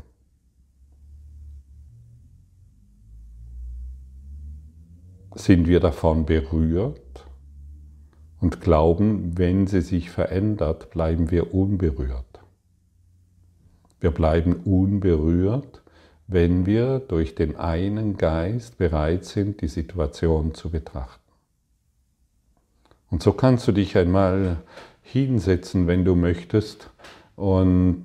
Sind 5.34 5.66
wir 5.66 5.80
davon 5.80 6.24
berührt 6.24 7.26
und 8.38 8.60
glauben, 8.60 9.36
wenn 9.36 9.66
sie 9.66 9.80
sich 9.80 10.08
verändert, 10.08 10.90
bleiben 10.90 11.32
wir 11.32 11.52
unberührt. 11.52 12.39
Wir 14.00 14.10
bleiben 14.10 14.54
unberührt, 14.64 15.82
wenn 16.26 16.64
wir 16.64 17.00
durch 17.00 17.34
den 17.34 17.56
einen 17.56 18.16
Geist 18.16 18.78
bereit 18.78 19.24
sind, 19.24 19.60
die 19.60 19.68
Situation 19.68 20.54
zu 20.54 20.70
betrachten. 20.70 21.20
Und 23.10 23.22
so 23.22 23.32
kannst 23.32 23.66
du 23.66 23.72
dich 23.72 23.96
einmal 23.98 24.58
hinsetzen, 25.02 25.86
wenn 25.86 26.04
du 26.04 26.14
möchtest, 26.14 26.90
und 27.34 28.02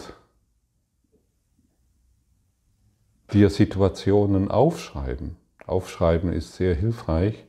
dir 3.33 3.49
Situationen 3.49 4.49
aufschreiben. 4.49 5.35
Aufschreiben 5.65 6.31
ist 6.31 6.55
sehr 6.55 6.73
hilfreich. 6.73 7.45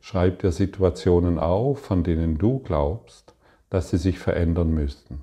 Schreib 0.00 0.40
dir 0.40 0.52
Situationen 0.52 1.38
auf, 1.38 1.80
von 1.80 2.04
denen 2.04 2.38
du 2.38 2.58
glaubst, 2.58 3.34
dass 3.70 3.90
sie 3.90 3.96
sich 3.96 4.18
verändern 4.18 4.72
müssten. 4.72 5.22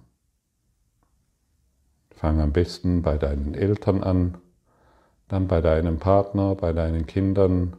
Fang 2.18 2.42
am 2.42 2.52
besten 2.52 3.04
bei 3.04 3.20
deinen 3.20 3.54
Eltern 3.54 4.04
an, 4.04 4.40
dann 5.28 5.48
bei 5.48 5.62
deinem 5.62 6.00
Partner, 6.00 6.56
bei 6.56 6.74
deinen 6.74 7.06
Kindern 7.06 7.78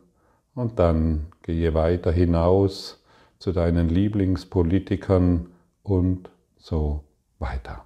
und 0.55 0.79
dann 0.79 1.27
gehe 1.42 1.74
weiter 1.74 2.12
hinaus 2.12 3.03
zu 3.40 3.51
deinen 3.51 3.88
Lieblingspolitikern 3.88 5.48
und 5.83 6.31
so 6.57 7.03
weiter. 7.40 7.85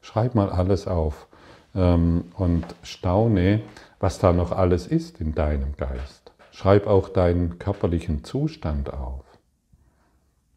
Schreib 0.00 0.34
mal 0.34 0.50
alles 0.50 0.88
auf 0.88 1.28
ähm, 1.76 2.24
und 2.36 2.64
staune, 2.82 3.60
was 4.00 4.18
da 4.18 4.32
noch 4.32 4.50
alles 4.50 4.88
ist 4.88 5.20
in 5.20 5.32
deinem 5.32 5.76
Geist. 5.76 6.32
Schreib 6.50 6.88
auch 6.88 7.08
deinen 7.08 7.60
körperlichen 7.60 8.24
Zustand 8.24 8.92
auf. 8.92 9.24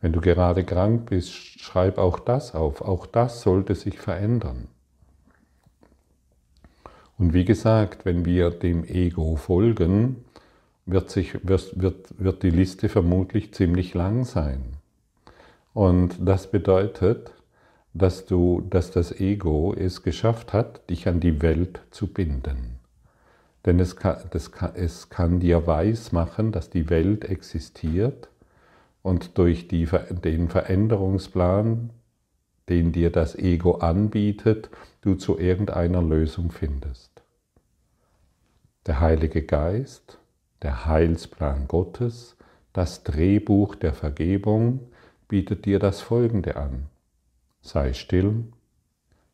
Wenn 0.02 0.14
du 0.14 0.22
gerade 0.22 0.64
krank 0.64 1.12
bist, 1.12 1.32
schreib 1.32 2.00
auch 2.00 2.18
das 2.18 2.56
auf. 2.56 2.82
Auch 2.82 3.06
das 3.06 3.42
sollte 3.42 3.76
sich 3.76 4.00
verändern. 4.00 4.68
Und 7.18 7.34
wie 7.34 7.46
gesagt, 7.46 8.06
wenn 8.06 8.26
wir 8.26 8.50
dem 8.50 8.84
Ego 8.84 9.36
folgen, 9.36 10.26
wird, 10.86 11.10
sich, 11.10 11.48
wird, 11.48 11.80
wird, 11.82 12.14
wird 12.18 12.44
die 12.44 12.50
Liste 12.50 12.90
vermutlich 12.90 13.54
ziemlich 13.54 13.94
lang 13.94 14.26
sein. 14.26 14.62
Und 15.74 16.16
das 16.20 16.52
bedeutet, 16.52 17.32
dass, 17.94 18.26
du, 18.26 18.62
dass 18.70 18.92
das 18.92 19.20
Ego 19.20 19.74
es 19.74 20.04
geschafft 20.04 20.54
hat, 20.54 20.90
dich 20.90 21.08
an 21.08 21.20
die 21.20 21.42
Welt 21.42 21.82
zu 21.92 22.08
binden. 22.08 22.80
Denn 23.66 23.80
es 23.80 23.96
kann, 23.96 24.18
kann, 24.52 24.72
es 24.76 25.10
kann 25.10 25.40
dir 25.40 25.66
weismachen, 25.66 26.52
dass 26.52 26.70
die 26.70 26.90
Welt 26.90 27.26
existiert 27.26 28.30
und 29.02 29.38
durch 29.38 29.68
die, 29.68 29.88
den 30.24 30.50
Veränderungsplan, 30.50 31.90
den 32.70 32.92
dir 32.92 33.12
das 33.12 33.36
Ego 33.36 33.76
anbietet, 33.76 34.70
du 35.06 35.16
zu 35.16 35.38
irgendeiner 35.38 36.02
Lösung 36.02 36.52
findest. 36.52 37.22
Der 38.88 39.00
Heilige 39.00 39.44
Geist, 39.44 40.20
der 40.62 40.86
Heilsplan 40.86 41.68
Gottes, 41.68 42.38
das 42.74 43.04
Drehbuch 43.04 43.76
der 43.76 43.94
Vergebung 43.94 44.80
bietet 45.28 45.66
dir 45.66 45.80
das 45.80 46.02
Folgende 46.02 46.56
an. 46.58 46.88
Sei 47.62 47.94
still, 47.94 48.46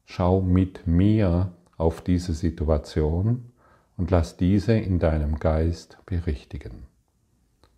schau 0.06 0.42
mit 0.42 0.88
mir 0.88 1.54
auf 1.78 2.02
diese 2.02 2.34
Situation 2.34 3.52
und 3.98 4.12
lass 4.12 4.38
diese 4.38 4.74
in 4.74 5.00
deinem 5.00 5.40
Geist 5.40 5.98
berichtigen. 6.06 6.84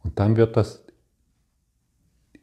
Und 0.04 0.20
dann 0.20 0.36
wird 0.36 0.58
das 0.58 0.84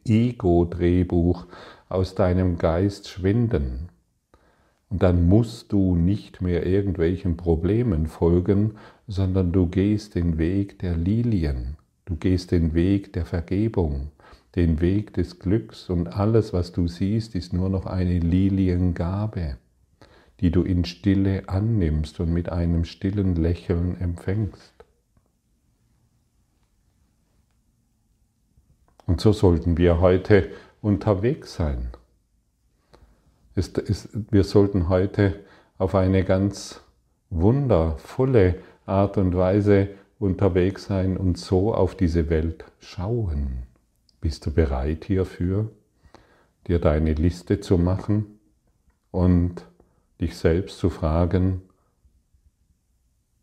Ego-Drehbuch 0.05 1.45
aus 1.89 2.15
deinem 2.15 2.57
Geist 2.57 3.07
schwinden. 3.07 3.90
Und 4.91 5.03
dann 5.03 5.29
musst 5.29 5.71
du 5.71 5.95
nicht 5.95 6.41
mehr 6.41 6.65
irgendwelchen 6.65 7.37
Problemen 7.37 8.07
folgen, 8.07 8.75
sondern 9.07 9.53
du 9.53 9.67
gehst 9.67 10.15
den 10.15 10.37
Weg 10.37 10.79
der 10.79 10.97
Lilien, 10.97 11.77
du 12.03 12.17
gehst 12.17 12.51
den 12.51 12.73
Weg 12.73 13.13
der 13.13 13.25
Vergebung, 13.25 14.11
den 14.55 14.81
Weg 14.81 15.13
des 15.13 15.39
Glücks 15.39 15.89
und 15.89 16.07
alles, 16.07 16.51
was 16.51 16.73
du 16.73 16.89
siehst, 16.89 17.35
ist 17.35 17.53
nur 17.53 17.69
noch 17.69 17.85
eine 17.85 18.19
Liliengabe, 18.19 19.55
die 20.41 20.51
du 20.51 20.63
in 20.63 20.83
Stille 20.83 21.47
annimmst 21.47 22.19
und 22.19 22.33
mit 22.33 22.49
einem 22.51 22.83
stillen 22.83 23.35
Lächeln 23.35 23.95
empfängst. 23.97 24.73
Und 29.05 29.21
so 29.21 29.31
sollten 29.31 29.77
wir 29.77 30.01
heute 30.01 30.49
unterwegs 30.81 31.55
sein. 31.55 31.91
Es, 33.55 33.69
es, 33.73 34.09
wir 34.29 34.43
sollten 34.43 34.87
heute 34.87 35.39
auf 35.77 35.95
eine 35.95 36.23
ganz 36.23 36.81
wundervolle 37.29 38.55
Art 38.85 39.17
und 39.17 39.35
Weise 39.35 39.89
unterwegs 40.19 40.85
sein 40.85 41.17
und 41.17 41.37
so 41.37 41.73
auf 41.73 41.95
diese 41.95 42.29
Welt 42.29 42.65
schauen. 42.79 43.63
Bist 44.21 44.45
du 44.45 44.51
bereit 44.51 45.05
hierfür, 45.05 45.71
dir 46.67 46.79
deine 46.79 47.13
Liste 47.13 47.59
zu 47.59 47.77
machen 47.77 48.39
und 49.09 49.65
dich 50.21 50.37
selbst 50.37 50.77
zu 50.77 50.89
fragen, 50.89 51.63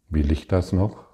will 0.08 0.30
ich 0.30 0.46
das 0.46 0.72
noch? 0.72 1.04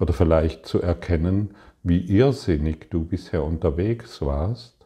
Oder 0.00 0.12
vielleicht 0.12 0.66
zu 0.66 0.82
erkennen, 0.82 1.54
wie 1.84 2.00
irrsinnig 2.00 2.90
du 2.90 3.04
bisher 3.04 3.44
unterwegs 3.44 4.20
warst, 4.20 4.81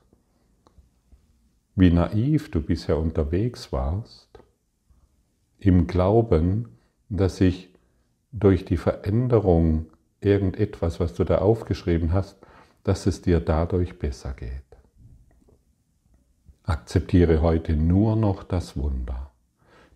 wie 1.76 1.90
naiv 1.90 2.50
du 2.50 2.62
bisher 2.62 2.98
unterwegs 2.98 3.70
warst, 3.70 4.28
im 5.58 5.86
Glauben, 5.86 6.68
dass 7.08 7.36
sich 7.36 7.68
durch 8.32 8.64
die 8.64 8.78
Veränderung 8.78 9.86
irgendetwas, 10.20 11.00
was 11.00 11.14
du 11.14 11.24
da 11.24 11.38
aufgeschrieben 11.38 12.12
hast, 12.12 12.38
dass 12.82 13.06
es 13.06 13.22
dir 13.22 13.40
dadurch 13.40 13.98
besser 13.98 14.32
geht. 14.32 14.50
Akzeptiere 16.64 17.42
heute 17.42 17.76
nur 17.76 18.16
noch 18.16 18.42
das 18.42 18.76
Wunder. 18.76 19.30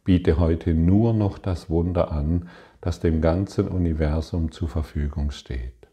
Biete 0.04 0.38
heute 0.38 0.74
nur 0.74 1.12
noch 1.12 1.38
das 1.38 1.68
Wunder 1.68 2.12
an, 2.12 2.48
das 2.80 3.00
dem 3.00 3.20
ganzen 3.20 3.68
Universum 3.68 4.52
zur 4.52 4.68
Verfügung 4.68 5.30
steht. 5.30 5.88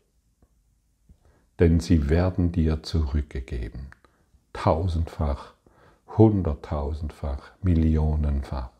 Denn 1.59 1.79
sie 1.79 2.09
werden 2.09 2.51
dir 2.51 2.83
zurückgegeben. 2.83 3.87
Tausendfach, 4.53 5.56
hunderttausendfach, 6.17 7.51
millionenfach. 7.61 8.71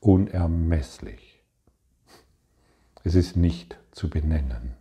Unermesslich. 0.00 1.42
Es 3.02 3.14
ist 3.14 3.36
nicht 3.36 3.78
zu 3.90 4.08
benennen. 4.08 4.74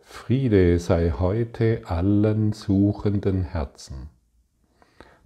Friede 0.00 0.78
sei 0.78 1.10
heute 1.10 1.82
allen 1.84 2.52
suchenden 2.52 3.42
Herzen. 3.42 4.08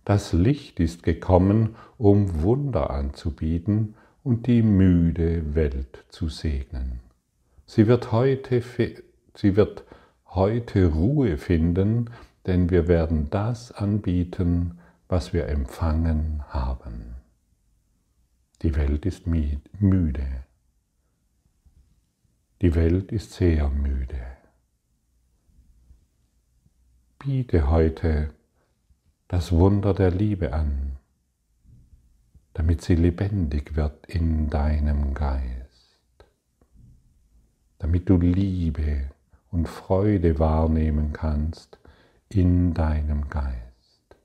Das 0.05 0.33
Licht 0.33 0.81
ist 0.81 1.05
gekommen, 1.05 1.77
um 1.97 2.43
Wunder 2.43 2.91
anzubieten 2.91 3.95
und 4.25 4.47
die 4.49 4.63
müde 4.63 5.55
Welt 5.55 6.05
zu 6.09 6.29
segnen. 6.29 7.01
Sie 7.67 7.87
wird 7.87 8.11
heute, 8.11 8.63
sie 9.35 9.57
wird 9.57 9.85
heute 10.27 10.87
Ruhe 10.87 11.39
finden, 11.39 12.11
denn 12.47 12.71
wir 12.71 12.89
werden 12.89 13.31
das 13.31 13.73
anbieten, 13.73 14.79
was 15.09 15.33
wir 15.33 15.49
empfangen 15.49 16.43
haben. 16.49 17.17
Die 18.63 18.75
Welt 18.77 19.07
ist 19.07 19.27
müde. 19.27 20.45
Die 22.61 22.75
Welt 22.75 23.13
ist 23.13 23.33
sehr 23.33 23.69
müde 23.69 24.33
biete 27.25 27.71
heute 27.71 28.31
das 29.29 29.53
Wunder 29.53 29.95
der 29.95 30.11
Liebe 30.11 30.53
an, 30.53 30.97
damit 32.53 32.83
sie 32.83 32.97
lebendig 32.97 33.77
wird 33.77 34.07
in 34.07 34.51
deinem 34.51 35.15
Geist, 35.15 36.27
damit 37.79 38.09
du 38.09 38.17
Liebe 38.17 39.11
und 39.53 39.69
Freude 39.69 40.41
wahrnehmen 40.41 41.13
kannst 41.13 41.79
in 42.35 42.75
deinem 42.75 43.29
Geist 43.29 44.17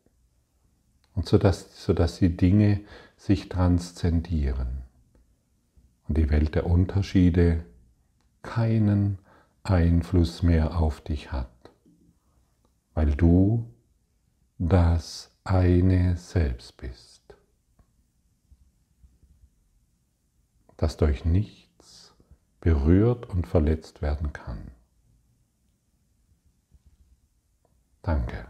und 1.14 1.28
sodass, 1.28 1.84
sodass 1.84 2.20
die 2.20 2.36
Dinge 2.36 2.82
sich 3.16 3.50
transzendieren 3.50 4.84
und 6.08 6.18
die 6.18 6.30
Welt 6.30 6.56
der 6.56 6.66
Unterschiede 6.66 7.66
keinen 8.42 9.20
Einfluss 9.64 10.44
mehr 10.44 10.80
auf 10.80 11.02
dich 11.02 11.32
hat 11.32 11.50
weil 12.98 13.14
du 13.14 13.72
das 14.58 15.30
eine 15.44 16.18
Selbst 16.18 16.78
bist, 16.78 17.22
das 20.78 20.98
durch 20.98 21.24
nichts 21.24 22.16
berührt 22.60 23.30
und 23.30 23.46
verletzt 23.46 24.02
werden 24.02 24.34
kann. 24.34 24.72
Danke. 28.08 28.48